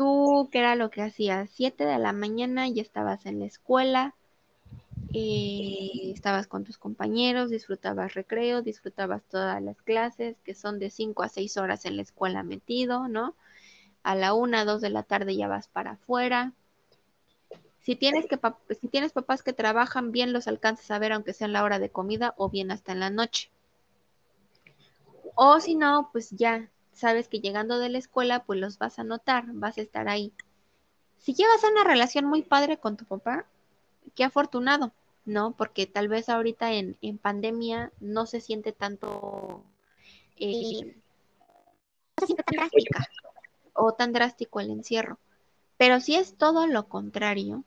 tú, 0.00 0.48
¿qué 0.50 0.60
era 0.60 0.76
lo 0.76 0.88
que 0.88 1.02
hacías? 1.02 1.50
Siete 1.50 1.84
de 1.84 1.98
la 1.98 2.14
mañana 2.14 2.66
ya 2.66 2.80
estabas 2.80 3.26
en 3.26 3.38
la 3.38 3.44
escuela, 3.44 4.14
eh, 5.12 6.10
estabas 6.14 6.46
con 6.46 6.64
tus 6.64 6.78
compañeros, 6.78 7.50
disfrutabas 7.50 8.14
recreo, 8.14 8.62
disfrutabas 8.62 9.22
todas 9.24 9.62
las 9.62 9.82
clases, 9.82 10.40
que 10.42 10.54
son 10.54 10.78
de 10.78 10.88
cinco 10.88 11.22
a 11.22 11.28
seis 11.28 11.58
horas 11.58 11.84
en 11.84 11.96
la 11.96 12.02
escuela 12.02 12.42
metido, 12.42 13.08
¿no? 13.08 13.34
A 14.02 14.14
la 14.14 14.32
una, 14.32 14.64
dos 14.64 14.80
de 14.80 14.88
la 14.88 15.02
tarde 15.02 15.36
ya 15.36 15.48
vas 15.48 15.68
para 15.68 15.90
afuera. 15.90 16.54
Si 17.82 17.94
tienes, 17.94 18.24
que, 18.24 18.40
si 18.80 18.88
tienes 18.88 19.12
papás 19.12 19.42
que 19.42 19.52
trabajan 19.52 20.12
bien, 20.12 20.32
los 20.32 20.48
alcanzas 20.48 20.90
a 20.92 20.98
ver 20.98 21.12
aunque 21.12 21.34
sea 21.34 21.46
en 21.46 21.52
la 21.52 21.62
hora 21.62 21.78
de 21.78 21.90
comida 21.90 22.32
o 22.38 22.48
bien 22.48 22.70
hasta 22.70 22.92
en 22.92 23.00
la 23.00 23.10
noche. 23.10 23.50
O 25.34 25.60
si 25.60 25.74
no, 25.74 26.08
pues 26.10 26.30
ya 26.30 26.70
sabes 27.00 27.28
que 27.28 27.40
llegando 27.40 27.78
de 27.78 27.88
la 27.88 27.98
escuela, 27.98 28.44
pues 28.44 28.60
los 28.60 28.78
vas 28.78 28.98
a 28.98 29.04
notar, 29.04 29.44
vas 29.48 29.78
a 29.78 29.80
estar 29.80 30.08
ahí. 30.08 30.32
Si 31.18 31.34
llevas 31.34 31.64
una 31.64 31.84
relación 31.84 32.26
muy 32.26 32.42
padre 32.42 32.78
con 32.78 32.96
tu 32.96 33.04
papá, 33.04 33.46
qué 34.14 34.24
afortunado, 34.24 34.92
¿no? 35.24 35.52
Porque 35.52 35.86
tal 35.86 36.08
vez 36.08 36.28
ahorita 36.28 36.72
en, 36.72 36.96
pandemia 37.18 37.92
no 38.00 38.26
se 38.26 38.40
siente 38.40 38.72
tanto, 38.72 39.64
eh, 40.36 40.94
no 42.16 42.20
se 42.20 42.26
siente 42.26 42.42
tan 42.44 42.56
drástica 42.56 43.08
o 43.72 43.92
tan 43.94 44.12
drástico 44.12 44.60
el 44.60 44.70
encierro. 44.70 45.18
Pero 45.76 46.00
si 46.00 46.16
es 46.16 46.36
todo 46.36 46.66
lo 46.66 46.88
contrario, 46.88 47.64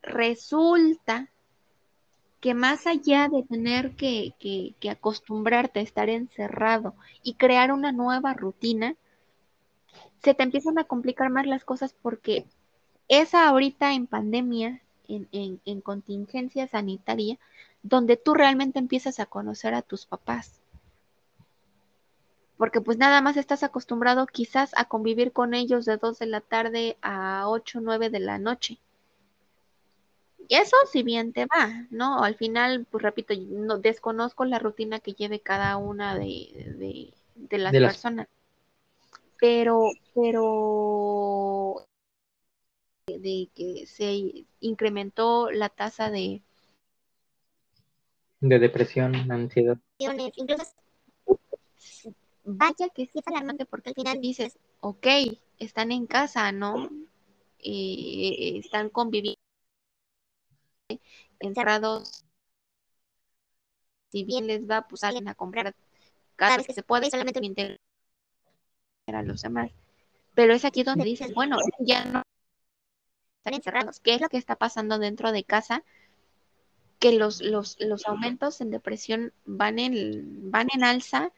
resulta 0.00 1.30
que 2.42 2.54
más 2.54 2.88
allá 2.88 3.28
de 3.28 3.44
tener 3.44 3.94
que, 3.94 4.34
que, 4.40 4.90
acostumbrarte 4.90 5.78
a 5.78 5.82
estar 5.84 6.08
encerrado 6.08 6.96
y 7.22 7.34
crear 7.34 7.70
una 7.70 7.92
nueva 7.92 8.34
rutina, 8.34 8.96
se 10.24 10.34
te 10.34 10.42
empiezan 10.42 10.76
a 10.76 10.84
complicar 10.84 11.30
más 11.30 11.46
las 11.46 11.64
cosas 11.64 11.94
porque 12.02 12.44
esa 13.06 13.48
ahorita 13.48 13.94
en 13.94 14.08
pandemia, 14.08 14.82
en, 15.06 15.28
en, 15.30 15.60
en, 15.64 15.80
contingencia 15.80 16.66
sanitaria, 16.66 17.38
donde 17.84 18.16
tú 18.16 18.34
realmente 18.34 18.80
empiezas 18.80 19.20
a 19.20 19.26
conocer 19.26 19.72
a 19.74 19.82
tus 19.82 20.04
papás. 20.04 20.60
Porque 22.56 22.80
pues 22.80 22.98
nada 22.98 23.20
más 23.20 23.36
estás 23.36 23.62
acostumbrado 23.62 24.26
quizás 24.26 24.72
a 24.76 24.86
convivir 24.86 25.30
con 25.30 25.54
ellos 25.54 25.84
de 25.84 25.96
2 25.96 26.18
de 26.18 26.26
la 26.26 26.40
tarde 26.40 26.96
a 27.02 27.44
8, 27.46 27.78
9 27.80 28.10
de 28.10 28.20
la 28.20 28.40
noche. 28.40 28.80
Y 30.48 30.56
eso 30.56 30.76
si 30.90 31.02
bien 31.02 31.32
te 31.32 31.46
va, 31.46 31.86
¿no? 31.90 32.22
Al 32.22 32.34
final, 32.34 32.86
pues 32.90 33.02
repito, 33.02 33.34
no, 33.36 33.78
desconozco 33.78 34.44
la 34.44 34.58
rutina 34.58 35.00
que 35.00 35.12
lleve 35.12 35.40
cada 35.40 35.76
una 35.76 36.18
de, 36.18 37.12
las 37.50 37.72
personas. 37.72 38.28
Pero, 39.38 39.90
pero 40.14 41.86
de 43.06 43.48
que 43.54 43.86
se 43.86 44.46
incrementó 44.60 45.50
la 45.50 45.68
tasa 45.68 46.10
de 46.10 46.42
de 48.42 48.58
depresión, 48.58 49.14
ansiedad. 49.30 49.78
vaya 52.44 52.88
que 52.88 53.06
sí 53.06 53.18
es 53.20 53.26
alarmante 53.28 53.66
porque 53.66 53.90
al 53.90 53.94
final 53.94 54.20
dices, 54.20 54.58
ok, 54.80 55.06
están 55.60 55.92
en 55.92 56.06
casa, 56.06 56.50
¿no? 56.50 56.90
Eh, 57.60 58.58
están 58.58 58.88
conviviendo 58.88 59.41
encerrados. 61.42 62.24
Si 64.10 64.24
bien 64.24 64.46
les 64.46 64.68
va, 64.68 64.86
pues 64.88 65.00
salen 65.00 65.28
a 65.28 65.34
comprar 65.34 65.74
cada 66.36 66.56
vez 66.56 66.66
que 66.66 66.74
se 66.74 66.82
puede, 66.82 67.10
solamente 67.10 67.40
mientras 67.40 67.78
a 69.06 69.22
los 69.22 69.42
demás. 69.42 69.70
Pero 70.34 70.54
es 70.54 70.64
aquí 70.64 70.82
donde 70.82 71.04
dices, 71.04 71.34
bueno, 71.34 71.58
ya 71.80 72.04
no 72.04 72.22
están 73.38 73.54
encerrados. 73.54 74.00
¿Qué 74.00 74.14
es 74.14 74.20
lo 74.20 74.28
que 74.28 74.38
está 74.38 74.56
pasando 74.56 74.98
dentro 74.98 75.32
de 75.32 75.44
casa? 75.44 75.84
Que 76.98 77.12
los, 77.12 77.42
los, 77.42 77.76
los 77.80 78.06
aumentos 78.06 78.60
en 78.60 78.70
depresión 78.70 79.32
van 79.44 79.78
en, 79.78 80.50
van 80.50 80.68
en 80.72 80.84
alza 80.84 81.32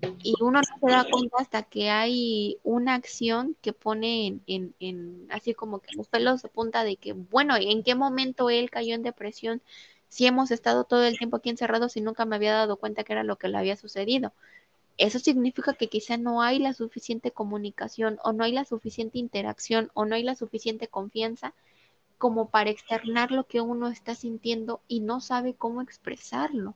y 0.00 0.34
uno 0.40 0.60
no 0.60 0.62
se 0.62 0.92
da 0.94 1.06
cuenta 1.10 1.36
hasta 1.38 1.62
que 1.64 1.90
hay 1.90 2.58
una 2.62 2.94
acción 2.94 3.56
que 3.60 3.72
pone 3.72 4.40
en, 4.46 4.74
en, 4.78 5.26
así 5.30 5.54
como 5.54 5.80
que 5.80 5.96
los 5.96 6.08
pelos 6.08 6.42
de 6.42 6.48
punta 6.48 6.84
de 6.84 6.96
que, 6.96 7.12
bueno, 7.14 7.56
¿en 7.56 7.82
qué 7.82 7.94
momento 7.94 8.48
él 8.50 8.70
cayó 8.70 8.94
en 8.94 9.02
depresión? 9.02 9.60
Si 10.08 10.26
hemos 10.26 10.50
estado 10.50 10.84
todo 10.84 11.04
el 11.04 11.18
tiempo 11.18 11.36
aquí 11.36 11.50
encerrados 11.50 11.96
y 11.96 12.00
nunca 12.00 12.24
me 12.24 12.36
había 12.36 12.54
dado 12.54 12.76
cuenta 12.76 13.04
que 13.04 13.12
era 13.12 13.24
lo 13.24 13.36
que 13.36 13.48
le 13.48 13.58
había 13.58 13.76
sucedido. 13.76 14.32
Eso 14.98 15.18
significa 15.18 15.74
que 15.74 15.88
quizá 15.88 16.16
no 16.16 16.42
hay 16.42 16.58
la 16.58 16.74
suficiente 16.74 17.30
comunicación 17.30 18.18
o 18.22 18.32
no 18.32 18.44
hay 18.44 18.52
la 18.52 18.64
suficiente 18.64 19.18
interacción 19.18 19.90
o 19.94 20.04
no 20.04 20.14
hay 20.14 20.22
la 20.22 20.34
suficiente 20.34 20.88
confianza 20.88 21.54
como 22.18 22.50
para 22.50 22.70
externar 22.70 23.30
lo 23.30 23.46
que 23.46 23.60
uno 23.60 23.88
está 23.88 24.14
sintiendo 24.14 24.80
y 24.88 25.00
no 25.00 25.20
sabe 25.20 25.54
cómo 25.54 25.82
expresarlo. 25.82 26.74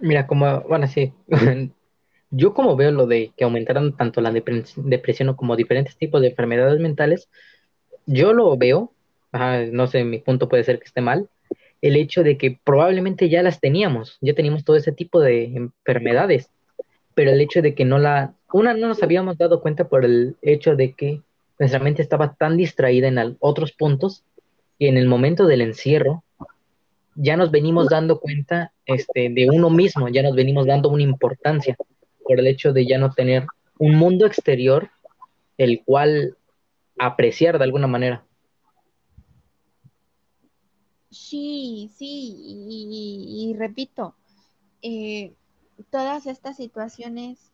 Mira, 0.00 0.26
como, 0.26 0.60
bueno, 0.62 0.86
sí, 0.86 1.12
yo 2.30 2.54
como 2.54 2.76
veo 2.76 2.90
lo 2.92 3.06
de 3.06 3.32
que 3.36 3.44
aumentaron 3.44 3.96
tanto 3.96 4.20
la 4.20 4.32
depresión 4.32 5.34
como 5.34 5.56
diferentes 5.56 5.96
tipos 5.96 6.20
de 6.20 6.28
enfermedades 6.28 6.80
mentales, 6.80 7.28
yo 8.06 8.32
lo 8.32 8.56
veo, 8.56 8.92
no 9.72 9.86
sé, 9.86 10.04
mi 10.04 10.18
punto 10.18 10.48
puede 10.48 10.64
ser 10.64 10.78
que 10.78 10.86
esté 10.86 11.00
mal, 11.00 11.28
el 11.80 11.96
hecho 11.96 12.22
de 12.22 12.36
que 12.38 12.58
probablemente 12.64 13.28
ya 13.28 13.42
las 13.42 13.60
teníamos, 13.60 14.18
ya 14.20 14.34
teníamos 14.34 14.64
todo 14.64 14.76
ese 14.76 14.92
tipo 14.92 15.20
de 15.20 15.44
enfermedades, 15.44 16.50
pero 17.14 17.30
el 17.30 17.40
hecho 17.40 17.62
de 17.62 17.74
que 17.74 17.84
no 17.84 17.98
la, 17.98 18.34
una 18.52 18.74
no 18.74 18.88
nos 18.88 19.02
habíamos 19.02 19.38
dado 19.38 19.60
cuenta 19.60 19.88
por 19.88 20.04
el 20.04 20.36
hecho 20.42 20.76
de 20.76 20.92
que 20.92 21.22
nuestra 21.58 21.80
mente 21.80 22.02
estaba 22.02 22.34
tan 22.34 22.56
distraída 22.56 23.08
en 23.08 23.36
otros 23.40 23.72
puntos 23.72 24.24
y 24.78 24.86
en 24.86 24.96
el 24.96 25.08
momento 25.08 25.46
del 25.46 25.60
encierro 25.60 26.22
ya 27.20 27.36
nos 27.36 27.50
venimos 27.50 27.88
dando 27.88 28.20
cuenta 28.20 28.72
este, 28.86 29.28
de 29.28 29.48
uno 29.50 29.70
mismo, 29.70 30.08
ya 30.08 30.22
nos 30.22 30.36
venimos 30.36 30.66
dando 30.66 30.88
una 30.88 31.02
importancia 31.02 31.76
por 32.24 32.38
el 32.38 32.46
hecho 32.46 32.72
de 32.72 32.86
ya 32.86 32.96
no 32.96 33.12
tener 33.12 33.44
un 33.78 33.96
mundo 33.96 34.24
exterior 34.24 34.88
el 35.56 35.82
cual 35.84 36.36
apreciar 36.96 37.58
de 37.58 37.64
alguna 37.64 37.88
manera. 37.88 38.24
Sí, 41.10 41.90
sí, 41.96 42.36
y, 42.38 43.52
repito, 43.58 44.14
eh, 44.82 45.34
todas 45.90 46.26
estas 46.26 46.56
situaciones 46.56 47.50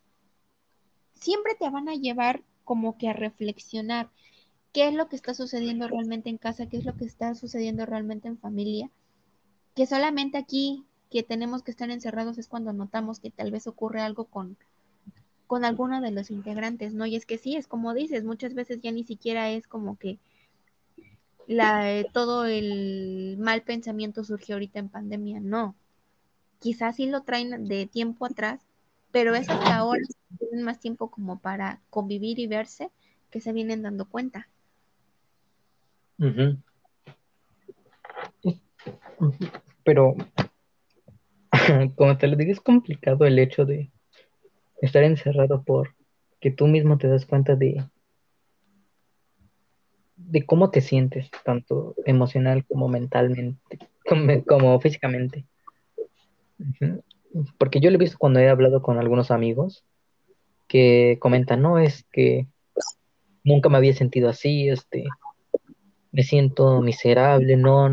siempre 1.15 1.55
te 1.59 1.71
van 1.71 1.89
a 1.89 1.95
llevar 1.95 2.43
como 2.65 2.99
que 2.99 3.09
a 3.09 3.15
reflexionar 3.15 4.11
qué 4.73 4.89
es 4.89 4.95
lo 4.95 5.09
que 5.09 5.17
está 5.17 5.33
sucediendo 5.33 5.89
realmente 5.89 6.29
en 6.29 6.37
casa, 6.37 6.67
qué 6.67 6.77
es 6.77 6.85
lo 6.85 6.95
que 6.97 7.07
está 7.07 7.35
sucediendo 7.35 7.87
realmente 7.87 8.29
en 8.29 8.37
familia 8.37 8.91
que 9.75 9.87
solamente 9.87 10.39
aquí 10.39 10.85
que 11.11 11.23
tenemos 11.23 11.63
que 11.63 11.71
estar 11.71 11.91
encerrados 11.91 12.39
es 12.39 12.49
cuando 12.49 12.73
notamos 12.73 13.21
que 13.21 13.31
tal 13.31 13.51
vez 13.51 13.67
ocurre 13.67 14.01
algo 14.01 14.25
con, 14.25 14.57
con 15.47 15.65
alguno 15.65 16.01
de 16.01 16.11
los 16.11 16.31
integrantes, 16.31 16.95
¿no? 16.95 17.07
Y 17.07 17.17
es 17.17 17.27
que 17.27 17.39
sí, 17.39 17.57
es 17.57 17.67
como 17.67 17.95
dices, 17.95 18.25
muchas 18.25 18.55
veces 18.55 18.81
ya 18.81 18.91
ni 18.91 19.05
siquiera 19.05 19.51
es 19.51 19.67
como 19.67 19.97
que 19.97 20.19
la, 21.47 21.93
eh, 21.93 22.07
todo 22.13 22.47
el 22.47 23.37
mal 23.39 23.63
pensamiento 23.63 24.25
surgió 24.25 24.57
ahorita 24.57 24.79
en 24.79 24.89
pandemia, 24.89 25.41
no. 25.41 25.77
Quizás 26.59 26.97
sí 26.97 27.07
lo 27.07 27.23
traen 27.23 27.69
de 27.69 27.87
tiempo 27.87 28.27
atrás, 28.27 28.61
pero 29.13 29.35
es 29.35 29.49
hasta 29.49 29.77
ahora 29.77 30.01
tienen 30.39 30.65
más 30.65 30.81
tiempo 30.81 31.11
como 31.11 31.39
para 31.39 31.81
convivir 31.91 32.39
y 32.39 32.47
verse 32.47 32.91
que 33.31 33.41
se 33.41 33.53
vienen 33.53 33.83
dando 33.83 34.07
cuenta. 34.07 34.49
Pero, 39.85 40.15
como 41.97 42.17
te 42.17 42.27
lo 42.27 42.37
digo, 42.37 42.53
es 42.53 42.61
complicado 42.61 43.25
el 43.27 43.39
hecho 43.39 43.65
de 43.65 43.91
estar 44.81 45.03
encerrado 45.05 45.63
por 45.63 45.95
que 46.41 46.51
tú 46.51 46.67
mismo 46.67 46.99
te 46.99 47.09
das 47.09 47.25
cuenta 47.25 47.57
de, 47.57 47.83
de 50.17 50.45
cómo 50.45 50.71
te 50.71 50.81
sientes, 50.81 51.31
tanto 51.45 51.95
emocional 52.05 52.65
como 52.67 52.89
mentalmente, 52.89 53.79
como, 54.47 54.81
físicamente. 54.81 55.47
Porque 57.59 57.81
yo 57.81 57.91
lo 57.91 57.97
he 57.97 57.99
visto 57.99 58.19
cuando 58.19 58.41
he 58.41 58.49
hablado 58.49 58.83
con 58.83 58.99
algunos 58.99 59.31
amigos 59.31 59.85
que 60.69 61.19
comentan, 61.21 61.63
no, 61.63 61.79
es 61.79 62.05
que 62.13 62.47
nunca 63.43 63.69
me 63.69 63.77
había 63.79 63.95
sentido 63.95 64.29
así, 64.29 64.69
este, 64.69 65.05
me 66.13 66.23
siento 66.23 66.81
miserable, 66.81 67.57
no, 67.57 67.91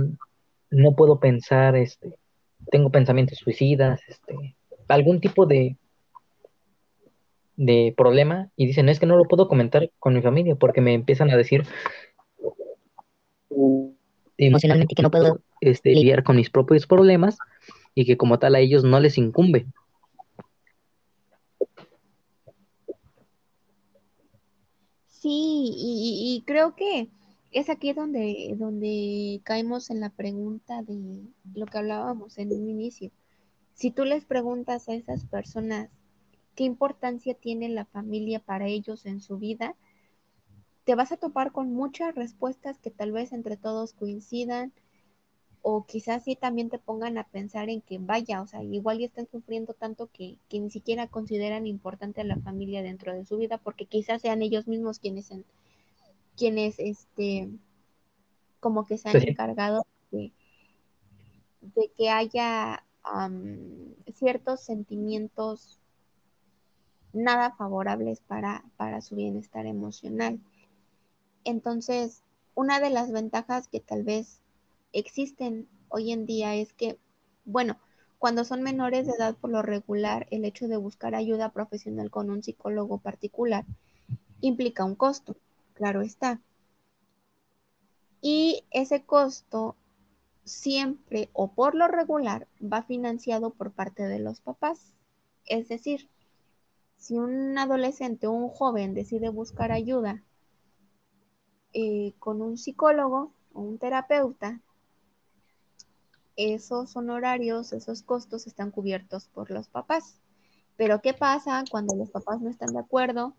no 0.71 0.95
puedo 0.95 1.19
pensar, 1.19 1.75
este, 1.75 2.15
tengo 2.71 2.89
pensamientos 2.89 3.37
suicidas, 3.37 4.01
este, 4.07 4.55
algún 4.87 5.19
tipo 5.19 5.45
de, 5.45 5.77
de 7.57 7.93
problema 7.95 8.49
y 8.55 8.65
dicen, 8.65 8.89
es 8.89 8.99
que 8.99 9.05
no 9.05 9.17
lo 9.17 9.25
puedo 9.25 9.47
comentar 9.47 9.91
con 9.99 10.13
mi 10.13 10.21
familia 10.21 10.55
porque 10.55 10.81
me 10.81 10.93
empiezan 10.93 11.29
a 11.29 11.37
decir 11.37 11.65
emocionalmente 14.37 14.95
que 14.95 15.03
no 15.03 15.11
puedo 15.11 15.41
este, 15.59 15.91
lidiar 15.91 16.23
con 16.23 16.37
mis 16.37 16.49
propios 16.49 16.87
problemas 16.87 17.37
y 17.93 18.05
que 18.05 18.17
como 18.17 18.39
tal 18.39 18.55
a 18.55 18.59
ellos 18.59 18.83
no 18.83 18.99
les 18.99 19.17
incumbe. 19.17 19.67
Sí, 25.07 25.75
y 25.77 26.43
creo 26.47 26.75
que 26.75 27.09
es 27.51 27.69
aquí 27.69 27.91
donde, 27.93 28.55
donde 28.57 29.41
caemos 29.43 29.89
en 29.89 29.99
la 29.99 30.09
pregunta 30.09 30.81
de 30.83 31.21
lo 31.53 31.65
que 31.65 31.77
hablábamos 31.77 32.37
en 32.37 32.53
un 32.53 32.69
inicio. 32.69 33.11
Si 33.73 33.91
tú 33.91 34.05
les 34.05 34.25
preguntas 34.25 34.87
a 34.87 34.93
esas 34.93 35.25
personas 35.25 35.89
qué 36.55 36.63
importancia 36.63 37.33
tiene 37.33 37.69
la 37.69 37.85
familia 37.85 38.39
para 38.39 38.67
ellos 38.67 39.05
en 39.05 39.21
su 39.21 39.37
vida, 39.37 39.75
te 40.85 40.95
vas 40.95 41.11
a 41.11 41.17
topar 41.17 41.51
con 41.51 41.73
muchas 41.73 42.15
respuestas 42.15 42.79
que 42.79 42.89
tal 42.89 43.11
vez 43.11 43.33
entre 43.33 43.57
todos 43.57 43.93
coincidan 43.93 44.71
o 45.61 45.85
quizás 45.85 46.23
sí 46.23 46.35
también 46.35 46.69
te 46.69 46.79
pongan 46.79 47.17
a 47.17 47.27
pensar 47.27 47.69
en 47.69 47.81
que 47.81 47.99
vaya, 47.99 48.41
o 48.41 48.47
sea, 48.47 48.63
igual 48.63 48.97
ya 48.97 49.05
están 49.05 49.27
sufriendo 49.27 49.73
tanto 49.73 50.07
que, 50.07 50.37
que 50.49 50.59
ni 50.59 50.71
siquiera 50.71 51.07
consideran 51.07 51.67
importante 51.67 52.21
a 52.21 52.23
la 52.23 52.37
familia 52.37 52.81
dentro 52.81 53.13
de 53.13 53.25
su 53.25 53.37
vida 53.37 53.57
porque 53.57 53.85
quizás 53.85 54.21
sean 54.21 54.41
ellos 54.41 54.67
mismos 54.67 54.99
quienes 54.99 55.29
en, 55.29 55.45
quienes 56.35 56.79
este 56.79 57.49
como 58.59 58.85
que 58.85 58.97
se 58.97 59.09
han 59.09 59.21
encargado 59.27 59.85
de, 60.11 60.31
que 61.97 62.09
haya 62.09 62.83
ciertos 64.13 64.61
sentimientos 64.61 65.79
nada 67.13 67.51
favorables 67.51 68.21
para, 68.21 68.63
para 68.77 69.01
su 69.01 69.15
bienestar 69.15 69.65
emocional. 69.65 70.39
Entonces, 71.43 72.21
una 72.53 72.79
de 72.79 72.91
las 72.91 73.11
ventajas 73.11 73.67
que 73.67 73.79
tal 73.79 74.03
vez 74.03 74.39
existen 74.93 75.67
hoy 75.89 76.11
en 76.11 76.25
día 76.25 76.55
es 76.55 76.73
que, 76.73 76.99
bueno, 77.43 77.77
cuando 78.19 78.45
son 78.45 78.61
menores 78.61 79.07
de 79.07 79.13
edad 79.13 79.35
por 79.35 79.49
lo 79.49 79.63
regular, 79.63 80.27
el 80.29 80.45
hecho 80.45 80.67
de 80.67 80.77
buscar 80.77 81.15
ayuda 81.15 81.49
profesional 81.49 82.11
con 82.11 82.29
un 82.29 82.43
psicólogo 82.43 82.99
particular 82.99 83.65
implica 84.41 84.85
un 84.85 84.95
costo 84.95 85.35
claro 85.73 86.01
está. 86.01 86.41
Y 88.21 88.65
ese 88.71 89.03
costo 89.03 89.75
siempre 90.43 91.29
o 91.33 91.53
por 91.53 91.75
lo 91.75 91.87
regular 91.87 92.47
va 92.61 92.83
financiado 92.83 93.51
por 93.51 93.71
parte 93.71 94.03
de 94.03 94.19
los 94.19 94.41
papás. 94.41 94.93
Es 95.45 95.67
decir, 95.69 96.09
si 96.97 97.17
un 97.17 97.57
adolescente 97.57 98.27
o 98.27 98.31
un 98.31 98.49
joven 98.49 98.93
decide 98.93 99.29
buscar 99.29 99.71
ayuda 99.71 100.23
eh, 101.73 102.13
con 102.19 102.41
un 102.41 102.57
psicólogo 102.57 103.33
o 103.53 103.61
un 103.61 103.79
terapeuta, 103.79 104.61
esos 106.35 106.95
honorarios, 106.95 107.73
esos 107.73 108.03
costos 108.03 108.47
están 108.47 108.71
cubiertos 108.71 109.27
por 109.27 109.51
los 109.51 109.67
papás. 109.67 110.19
Pero 110.77 111.01
¿qué 111.01 111.13
pasa 111.13 111.63
cuando 111.69 111.95
los 111.95 112.09
papás 112.09 112.41
no 112.41 112.49
están 112.49 112.73
de 112.73 112.79
acuerdo? 112.79 113.35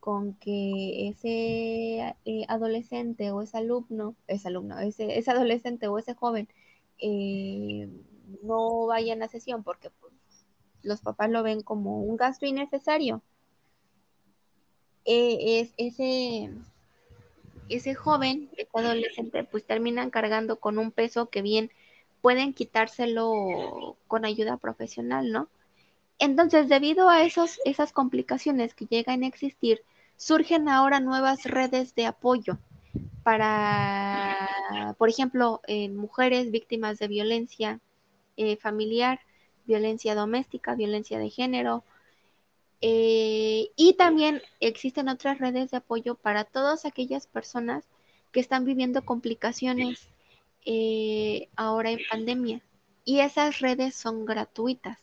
Con 0.00 0.34
que 0.34 1.08
ese 1.08 2.16
eh, 2.24 2.44
adolescente 2.48 3.30
o 3.30 3.42
ese 3.42 3.58
alumno, 3.58 4.16
ese 4.26 4.48
alumno, 4.48 4.78
ese, 4.80 5.18
ese 5.18 5.30
adolescente 5.30 5.86
o 5.88 5.98
ese 5.98 6.14
joven 6.14 6.48
eh, 6.98 7.88
no 8.42 8.86
vaya 8.86 9.12
a 9.12 9.16
la 9.16 9.28
sesión 9.28 9.62
porque 9.62 9.90
pues, 10.00 10.12
los 10.82 11.00
papás 11.00 11.30
lo 11.30 11.42
ven 11.42 11.62
como 11.62 12.02
un 12.02 12.16
gasto 12.16 12.46
innecesario. 12.46 13.22
Es, 15.04 15.72
ese, 15.76 16.50
ese 17.68 17.94
joven, 17.94 18.50
ese 18.56 18.68
adolescente, 18.72 19.44
pues 19.44 19.64
terminan 19.64 20.10
cargando 20.10 20.60
con 20.60 20.78
un 20.78 20.92
peso 20.92 21.30
que 21.30 21.42
bien 21.42 21.70
pueden 22.20 22.52
quitárselo 22.52 23.96
con 24.06 24.24
ayuda 24.24 24.56
profesional, 24.58 25.32
¿no? 25.32 25.48
Entonces, 26.18 26.68
debido 26.68 27.08
a 27.08 27.24
esos, 27.24 27.58
esas 27.64 27.92
complicaciones 27.92 28.74
que 28.74 28.86
llegan 28.86 29.22
a 29.22 29.26
existir, 29.26 29.82
surgen 30.20 30.68
ahora 30.68 31.00
nuevas 31.00 31.44
redes 31.44 31.94
de 31.94 32.04
apoyo 32.04 32.58
para, 33.22 34.94
por 34.98 35.08
ejemplo, 35.08 35.62
mujeres 35.92 36.50
víctimas 36.50 36.98
de 36.98 37.08
violencia 37.08 37.80
eh, 38.36 38.56
familiar, 38.56 39.20
violencia 39.64 40.14
doméstica, 40.14 40.74
violencia 40.74 41.18
de 41.18 41.30
género. 41.30 41.84
Eh, 42.82 43.70
y 43.76 43.94
también 43.94 44.42
existen 44.60 45.08
otras 45.08 45.38
redes 45.38 45.70
de 45.70 45.78
apoyo 45.78 46.16
para 46.16 46.44
todas 46.44 46.84
aquellas 46.84 47.26
personas 47.26 47.84
que 48.30 48.40
están 48.40 48.66
viviendo 48.66 49.02
complicaciones 49.06 50.10
eh, 50.66 51.48
ahora 51.56 51.92
en 51.92 52.00
pandemia. 52.10 52.60
Y 53.06 53.20
esas 53.20 53.60
redes 53.60 53.94
son 53.94 54.26
gratuitas. 54.26 54.98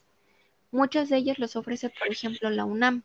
Muchas 0.71 1.09
de 1.09 1.17
ellas 1.17 1.39
los 1.39 1.55
ofrece, 1.55 1.89
por 1.89 2.07
ejemplo, 2.07 2.51
la 2.51 2.65
UNAM. 2.65 3.01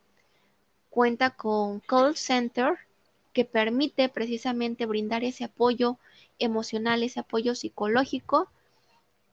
Cuenta 0.92 1.30
con 1.30 1.80
call 1.80 2.16
center 2.18 2.74
que 3.32 3.46
permite 3.46 4.10
precisamente 4.10 4.84
brindar 4.84 5.24
ese 5.24 5.44
apoyo 5.44 5.96
emocional, 6.38 7.02
ese 7.02 7.20
apoyo 7.20 7.54
psicológico 7.54 8.50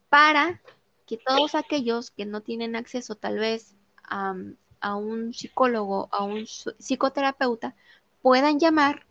para 0.07 0.61
que 1.05 1.17
todos 1.17 1.55
aquellos 1.55 2.11
que 2.11 2.25
no 2.25 2.39
tienen 2.39 2.77
acceso 2.77 3.15
tal 3.15 3.39
vez 3.39 3.75
a, 4.03 4.95
un 4.95 5.33
psicólogo, 5.33 6.07
a 6.13 6.23
un 6.23 6.45
psicoterapeuta, 6.45 7.75
puedan 8.21 8.57
llamar 8.57 9.05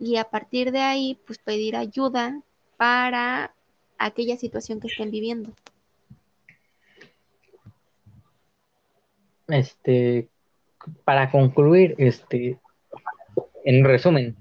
y 0.00 0.16
a 0.16 0.24
partir 0.24 0.72
de 0.72 0.80
ahí 0.80 1.20
pues 1.28 1.38
pedir 1.38 1.76
ayuda 1.76 2.42
para 2.76 3.54
aquella 3.98 4.36
situación 4.36 4.80
que 4.80 4.88
estén 4.88 5.12
viviendo. 5.12 5.52
este, 9.46 10.28
para 11.04 11.30
concluir, 11.30 11.94
este, 11.98 12.58
en 13.64 13.84
resumen, 13.84 14.36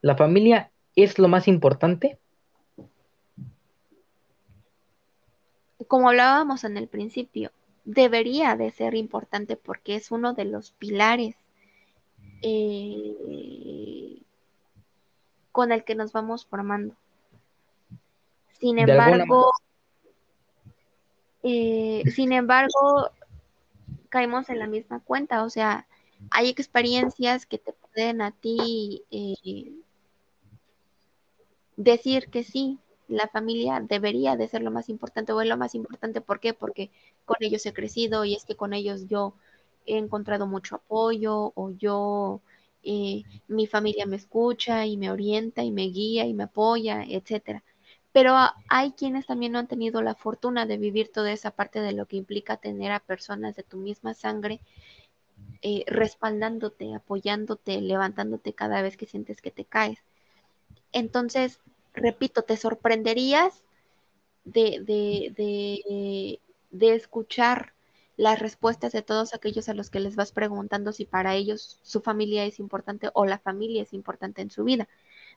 ¿la 0.00 0.16
familia 0.16 0.70
es 0.96 1.18
lo 1.18 1.28
más 1.28 1.48
importante? 1.48 2.18
Como 5.86 6.08
hablábamos 6.08 6.64
en 6.64 6.76
el 6.76 6.88
principio, 6.88 7.50
debería 7.84 8.56
de 8.56 8.70
ser 8.70 8.94
importante 8.94 9.56
porque 9.56 9.96
es 9.96 10.10
uno 10.10 10.34
de 10.34 10.44
los 10.44 10.70
pilares 10.72 11.36
eh, 12.42 14.22
con 15.50 15.72
el 15.72 15.84
que 15.84 15.94
nos 15.94 16.12
vamos 16.12 16.46
formando. 16.46 16.94
Sin 18.58 18.78
embargo, 18.78 19.52
eh, 21.42 22.04
sin 22.14 22.32
embargo, 22.32 23.10
caemos 24.12 24.50
en 24.50 24.58
la 24.58 24.66
misma 24.66 25.00
cuenta, 25.00 25.42
o 25.42 25.48
sea, 25.48 25.88
hay 26.30 26.50
experiencias 26.50 27.46
que 27.46 27.56
te 27.56 27.72
pueden 27.72 28.20
a 28.20 28.30
ti 28.30 29.04
eh, 29.10 29.72
decir 31.76 32.28
que 32.28 32.44
sí, 32.44 32.78
la 33.08 33.26
familia 33.28 33.80
debería 33.80 34.36
de 34.36 34.48
ser 34.48 34.60
lo 34.60 34.70
más 34.70 34.90
importante 34.90 35.32
o 35.32 35.40
es 35.40 35.48
lo 35.48 35.56
más 35.56 35.74
importante, 35.74 36.20
¿por 36.20 36.40
qué? 36.40 36.52
Porque 36.52 36.90
con 37.24 37.36
ellos 37.40 37.64
he 37.64 37.72
crecido 37.72 38.26
y 38.26 38.34
es 38.34 38.44
que 38.44 38.54
con 38.54 38.74
ellos 38.74 39.06
yo 39.06 39.32
he 39.86 39.96
encontrado 39.96 40.46
mucho 40.46 40.76
apoyo 40.76 41.52
o 41.54 41.70
yo, 41.70 42.42
eh, 42.82 43.22
mi 43.48 43.66
familia 43.66 44.04
me 44.04 44.16
escucha 44.16 44.84
y 44.84 44.98
me 44.98 45.10
orienta 45.10 45.62
y 45.62 45.70
me 45.70 45.84
guía 45.84 46.26
y 46.26 46.34
me 46.34 46.44
apoya, 46.44 47.02
etcétera. 47.08 47.64
Pero 48.12 48.36
hay 48.68 48.92
quienes 48.92 49.26
también 49.26 49.52
no 49.52 49.58
han 49.58 49.68
tenido 49.68 50.02
la 50.02 50.14
fortuna 50.14 50.66
de 50.66 50.76
vivir 50.76 51.10
toda 51.10 51.32
esa 51.32 51.50
parte 51.50 51.80
de 51.80 51.92
lo 51.92 52.06
que 52.06 52.16
implica 52.16 52.58
tener 52.58 52.92
a 52.92 53.00
personas 53.00 53.56
de 53.56 53.62
tu 53.62 53.78
misma 53.78 54.14
sangre 54.14 54.60
eh, 55.62 55.84
respaldándote, 55.86 56.94
apoyándote, 56.94 57.80
levantándote 57.80 58.52
cada 58.52 58.82
vez 58.82 58.96
que 58.96 59.06
sientes 59.06 59.40
que 59.40 59.50
te 59.50 59.64
caes. 59.64 59.98
Entonces, 60.92 61.60
repito, 61.94 62.42
te 62.42 62.56
sorprenderías 62.56 63.62
de, 64.44 64.80
de, 64.84 65.32
de, 65.36 66.40
de, 66.70 66.94
escuchar 66.94 67.74
las 68.16 68.40
respuestas 68.40 68.92
de 68.92 69.02
todos 69.02 69.34
aquellos 69.34 69.68
a 69.68 69.74
los 69.74 69.88
que 69.88 70.00
les 70.00 70.16
vas 70.16 70.32
preguntando 70.32 70.92
si 70.92 71.04
para 71.04 71.34
ellos 71.34 71.78
su 71.82 72.00
familia 72.00 72.44
es 72.44 72.58
importante 72.58 73.10
o 73.14 73.24
la 73.24 73.38
familia 73.38 73.82
es 73.82 73.92
importante 73.92 74.42
en 74.42 74.50
su 74.50 74.64
vida 74.64 74.88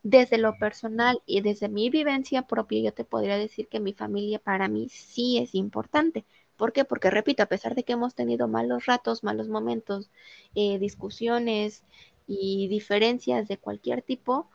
desde 0.06 0.38
lo 0.38 0.58
personal 0.60 1.22
y 1.26 1.42
desde 1.42 1.68
mi 1.68 1.90
vivencia 1.90 2.44
propia, 2.44 2.80
yo 2.82 2.94
te 2.94 3.04
podría 3.06 3.38
decir 3.38 3.68
que 3.68 3.80
mi 3.80 3.92
familia 3.94 4.38
para 4.40 4.68
mí 4.68 4.88
sí 4.90 5.40
es 5.40 5.56
importante. 5.56 6.26
¿Por 6.58 6.74
qué? 6.74 6.86
Porque, 6.86 7.10
repito, 7.10 7.42
a 7.44 7.48
pesar 7.48 7.74
de 7.76 7.84
que 7.84 7.94
hemos 7.94 8.14
tenido 8.16 8.48
malos 8.48 8.86
ratos, 8.86 9.24
malos 9.24 9.50
momentos, 9.50 10.12
eh, 10.54 10.78
discusiones 10.80 11.84
y 12.28 12.68
diferencias 12.68 13.48
de 13.48 13.58
cualquier 13.58 14.04
tipo, 14.04 14.48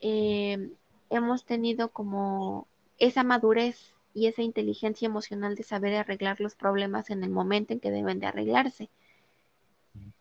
eh, 0.00 0.70
hemos 1.10 1.44
tenido 1.44 1.90
como 1.92 2.68
esa 2.98 3.24
madurez 3.24 3.94
y 4.14 4.26
esa 4.28 4.42
inteligencia 4.42 5.06
emocional 5.06 5.56
de 5.56 5.64
saber 5.64 5.94
arreglar 5.96 6.40
los 6.40 6.54
problemas 6.56 7.10
en 7.10 7.24
el 7.24 7.30
momento 7.30 7.72
en 7.74 7.80
que 7.80 7.90
deben 7.90 8.20
de 8.20 8.26
arreglarse. 8.26 8.90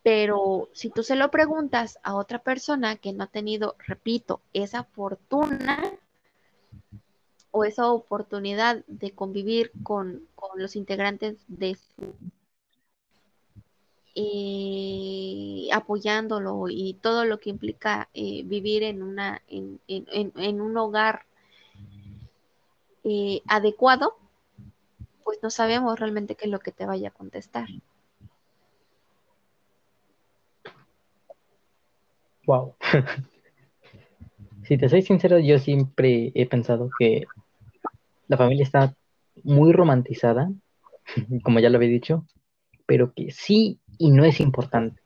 Pero 0.03 0.69
si 0.73 0.89
tú 0.89 1.01
se 1.03 1.15
lo 1.15 1.32
preguntas 1.32 1.99
a 2.03 2.15
otra 2.15 2.39
persona 2.39 2.95
que 2.97 3.11
no 3.11 3.23
ha 3.23 3.28
tenido, 3.28 3.76
repito, 3.80 4.41
esa 4.53 4.84
fortuna 4.84 5.82
o 7.51 7.63
esa 7.63 7.89
oportunidad 7.89 8.84
de 8.88 9.11
convivir 9.11 9.71
con, 9.82 10.28
con 10.36 10.61
los 10.61 10.76
integrantes 10.76 11.38
de 11.47 11.76
su 11.76 12.13
eh, 14.15 15.67
apoyándolo 15.73 16.69
y 16.69 16.93
todo 17.01 17.26
lo 17.26 17.39
que 17.39 17.49
implica 17.49 18.09
eh, 18.13 18.43
vivir 18.45 18.84
en 18.84 19.03
una 19.03 19.41
en, 19.49 19.80
en, 19.88 20.32
en 20.36 20.61
un 20.61 20.78
hogar 20.78 21.26
eh, 23.03 23.41
adecuado, 23.47 24.17
pues 25.23 25.39
no 25.43 25.49
sabemos 25.49 25.99
realmente 25.99 26.36
qué 26.36 26.45
es 26.45 26.51
lo 26.51 26.59
que 26.59 26.71
te 26.71 26.86
vaya 26.86 27.09
a 27.09 27.11
contestar. 27.11 27.67
Wow. 32.46 32.76
si 34.64 34.78
te 34.78 34.89
soy 34.89 35.02
sincero, 35.02 35.39
yo 35.39 35.60
siempre 35.60 36.32
he 36.36 36.46
pensado 36.48 36.89
que 36.98 37.26
la 38.28 38.38
familia 38.38 38.64
está 38.64 38.96
muy 39.43 39.72
romantizada, 39.74 40.52
como 41.43 41.60
ya 41.60 41.70
lo 41.70 41.78
había 41.78 41.89
dicho, 41.89 42.26
pero 42.86 43.14
que 43.14 43.32
sí 43.32 43.80
y 43.98 44.12
no 44.12 44.26
es 44.26 44.39
importante. 44.39 45.02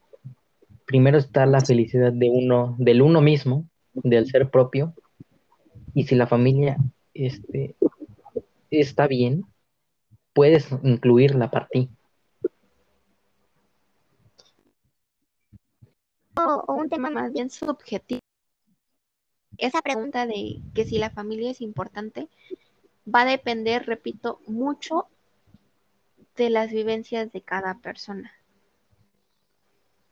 Primero 0.85 1.17
está 1.17 1.45
la 1.45 1.61
felicidad 1.61 2.11
de 2.11 2.29
uno, 2.29 2.75
del 2.79 3.01
uno 3.01 3.21
mismo, 3.21 3.67
del 3.93 4.27
ser 4.27 4.49
propio, 4.49 4.93
y 5.93 6.03
si 6.03 6.15
la 6.15 6.27
familia 6.27 6.77
este, 7.13 7.75
está 8.71 9.07
bien, 9.07 9.43
puedes 10.33 10.69
incluirla 10.83 11.51
para 11.51 11.67
ti. 11.67 11.89
O, 16.39 16.73
un 16.73 16.89
tema 16.89 17.09
más 17.09 17.33
bien 17.33 17.49
subjetivo. 17.49 18.21
Esa 19.57 19.81
pregunta 19.81 20.25
de 20.25 20.61
que 20.73 20.85
si 20.85 20.97
la 20.97 21.09
familia 21.09 21.51
es 21.51 21.59
importante 21.59 22.29
va 23.13 23.21
a 23.21 23.25
depender, 23.25 23.85
repito, 23.85 24.39
mucho 24.47 25.07
de 26.37 26.49
las 26.49 26.71
vivencias 26.71 27.31
de 27.33 27.41
cada 27.41 27.79
persona. 27.79 28.31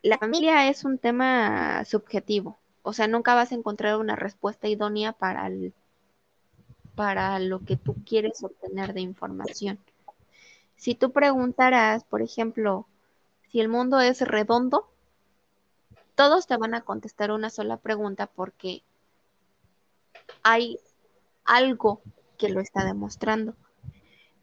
La 0.02 0.18
familia 0.18 0.70
es 0.70 0.84
un 0.84 0.98
tema 0.98 1.86
subjetivo, 1.86 2.58
o 2.84 2.94
sea, 2.94 3.08
nunca 3.08 3.34
vas 3.36 3.52
a 3.52 3.56
encontrar 3.56 3.98
una 3.98 4.16
respuesta 4.16 4.68
idónea 4.68 5.14
para, 5.14 5.50
para 6.96 7.40
lo 7.40 7.64
que 7.64 7.78
tú 7.78 7.96
quieres 8.06 8.44
obtener 8.44 8.94
de 8.94 9.02
información. 9.02 9.80
Si 10.76 10.94
tú 10.94 11.12
preguntaras, 11.12 12.04
por 12.04 12.22
ejemplo, 12.22 12.88
si 13.50 13.62
el 13.62 13.70
mundo 13.70 14.00
es 14.00 14.22
redondo, 14.22 14.90
todos 16.18 16.48
te 16.48 16.58
van 16.58 16.74
a 16.74 16.82
contestar 16.82 17.32
una 17.32 17.52
sola 17.52 17.78
pregunta 17.78 18.26
porque 18.26 18.82
hay 20.42 20.80
algo 21.46 22.02
que 22.40 22.50
lo 22.50 22.60
está 22.60 22.84
demostrando. 22.84 23.54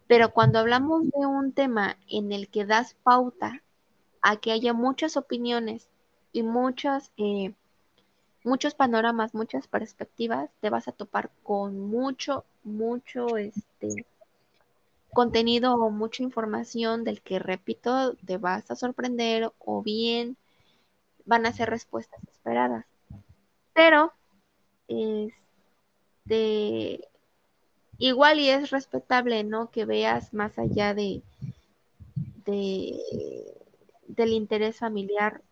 Pero 0.07 0.31
cuando 0.31 0.61
hablamos 0.61 1.03
de 1.11 1.27
un 1.27 1.53
tema 1.53 1.99
en 2.09 2.31
el 2.31 2.49
que 2.49 2.65
das 2.65 2.95
pauta 3.03 3.61
a 4.23 4.37
que 4.37 4.53
haya 4.53 4.73
muchas 4.73 5.17
opiniones 5.17 5.89
y 6.33 6.45
muchas, 6.45 7.11
eh, 7.17 7.55
muchos 8.45 8.77
panoramas, 8.77 9.35
muchas 9.35 9.67
perspectivas, 9.67 10.51
te 10.61 10.71
vas 10.71 10.87
a 10.87 10.93
topar 10.93 11.33
con 11.43 11.81
mucho, 11.81 12.45
mucho 12.63 13.37
este, 13.37 14.07
contenido 15.13 15.75
o 15.75 15.91
mucha 15.91 16.23
información 16.23 17.03
del 17.03 17.21
que, 17.21 17.41
repito, 17.41 18.15
te 18.25 18.37
vas 18.37 18.71
a 18.71 18.77
sorprender 18.77 19.53
o 19.59 19.83
bien 19.83 20.37
van 21.25 21.47
a 21.47 21.53
ser 21.53 21.71
respuestas 21.71 22.23
esperadas. 22.29 22.85
Pero, 23.73 24.13
este, 24.89 25.49
igual 27.99 28.41
y 28.41 28.51
es 28.51 28.71
respetable, 28.71 29.45
¿no? 29.45 29.71
Que 29.71 29.85
veas 29.85 30.35
más 30.35 30.59
allá 30.59 30.95
de, 30.95 31.23
de 32.45 33.01
del 34.07 34.33
interés 34.33 34.79
familiar 34.79 35.43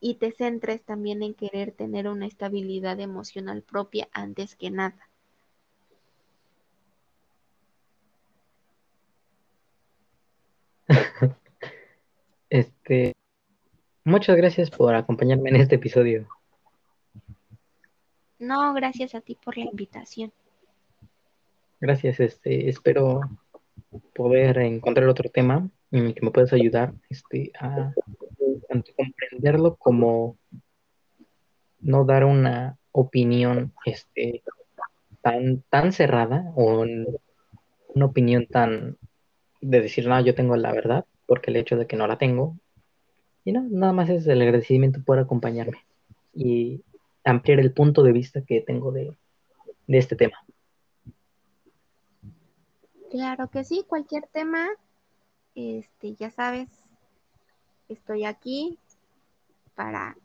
y 0.00 0.14
te 0.14 0.32
centres 0.32 0.82
también 0.82 1.22
en 1.22 1.34
querer 1.34 1.72
tener 1.72 2.08
una 2.08 2.26
estabilidad 2.26 3.00
emocional 3.00 3.62
propia 3.62 4.08
antes 4.12 4.56
que 4.56 4.70
nada. 4.70 5.08
Este, 12.50 13.14
muchas 14.04 14.36
gracias 14.36 14.70
por 14.70 14.94
acompañarme 14.94 15.50
en 15.50 15.56
este 15.56 15.76
episodio. 15.76 16.28
No, 18.38 18.74
gracias 18.74 19.14
a 19.14 19.20
ti 19.20 19.36
por 19.42 19.56
la 19.56 19.64
invitación. 19.64 20.32
Gracias, 21.80 22.20
este, 22.20 22.68
espero 22.68 23.20
poder 24.14 24.58
encontrar 24.58 25.08
otro 25.08 25.30
tema 25.30 25.68
en 25.90 26.06
el 26.06 26.14
que 26.14 26.24
me 26.24 26.30
puedas 26.30 26.52
ayudar 26.52 26.92
este, 27.08 27.52
a 27.58 27.92
tanto 28.68 28.92
comprenderlo 28.96 29.76
como 29.76 30.36
no 31.80 32.04
dar 32.04 32.24
una 32.24 32.78
opinión 32.92 33.72
este, 33.84 34.42
tan, 35.22 35.62
tan 35.70 35.92
cerrada 35.92 36.52
o 36.54 36.84
una 37.94 38.06
opinión 38.06 38.46
tan 38.46 38.96
de 39.60 39.80
decir, 39.80 40.06
no, 40.06 40.20
yo 40.20 40.34
tengo 40.34 40.56
la 40.56 40.72
verdad, 40.72 41.04
porque 41.26 41.50
el 41.50 41.56
hecho 41.56 41.76
de 41.76 41.86
que 41.86 41.96
no 41.96 42.06
la 42.06 42.18
tengo, 42.18 42.56
y 43.44 43.52
no, 43.52 43.62
nada 43.62 43.92
más 43.92 44.08
es 44.08 44.26
el 44.26 44.40
agradecimiento 44.40 45.00
por 45.04 45.18
acompañarme 45.18 45.78
y 46.32 46.82
ampliar 47.24 47.60
el 47.60 47.72
punto 47.72 48.02
de 48.02 48.12
vista 48.12 48.42
que 48.42 48.60
tengo 48.60 48.90
de, 48.92 49.16
de 49.86 49.98
este 49.98 50.16
tema. 50.16 50.36
Claro 53.10 53.48
que 53.48 53.64
sí, 53.64 53.84
cualquier 53.86 54.26
tema, 54.26 54.66
este, 55.54 56.14
ya 56.14 56.30
sabes, 56.30 56.68
estoy 57.88 58.24
aquí 58.24 58.78
para, 59.74 60.16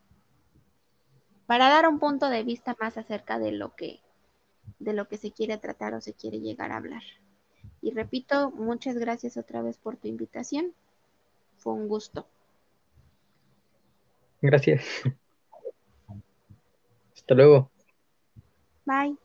para 1.46 1.70
dar 1.70 1.88
un 1.88 2.00
punto 2.00 2.30
de 2.30 2.44
vista 2.44 2.76
más 2.80 2.98
acerca 2.98 3.38
de 3.38 3.52
lo 3.52 3.76
que, 3.76 4.00
de 4.80 4.94
lo 4.94 5.08
que 5.08 5.18
se 5.18 5.32
quiere 5.32 5.58
tratar 5.58 5.94
o 5.94 6.02
se 6.02 6.14
quiere 6.14 6.40
llegar 6.40 6.72
a 6.72 6.78
hablar. 6.78 7.04
Y 7.82 7.92
repito, 7.92 8.52
muchas 8.52 8.98
gracias 8.98 9.38
otra 9.38 9.62
vez 9.62 9.78
por 9.78 9.98
tu 9.98 10.08
invitación. 10.08 10.74
Fue 11.58 11.74
un 11.74 11.88
gusto. 11.88 12.26
Gracias. 14.42 14.84
Hasta 17.16 17.36
luego. 17.36 17.72
Bye. 18.86 19.16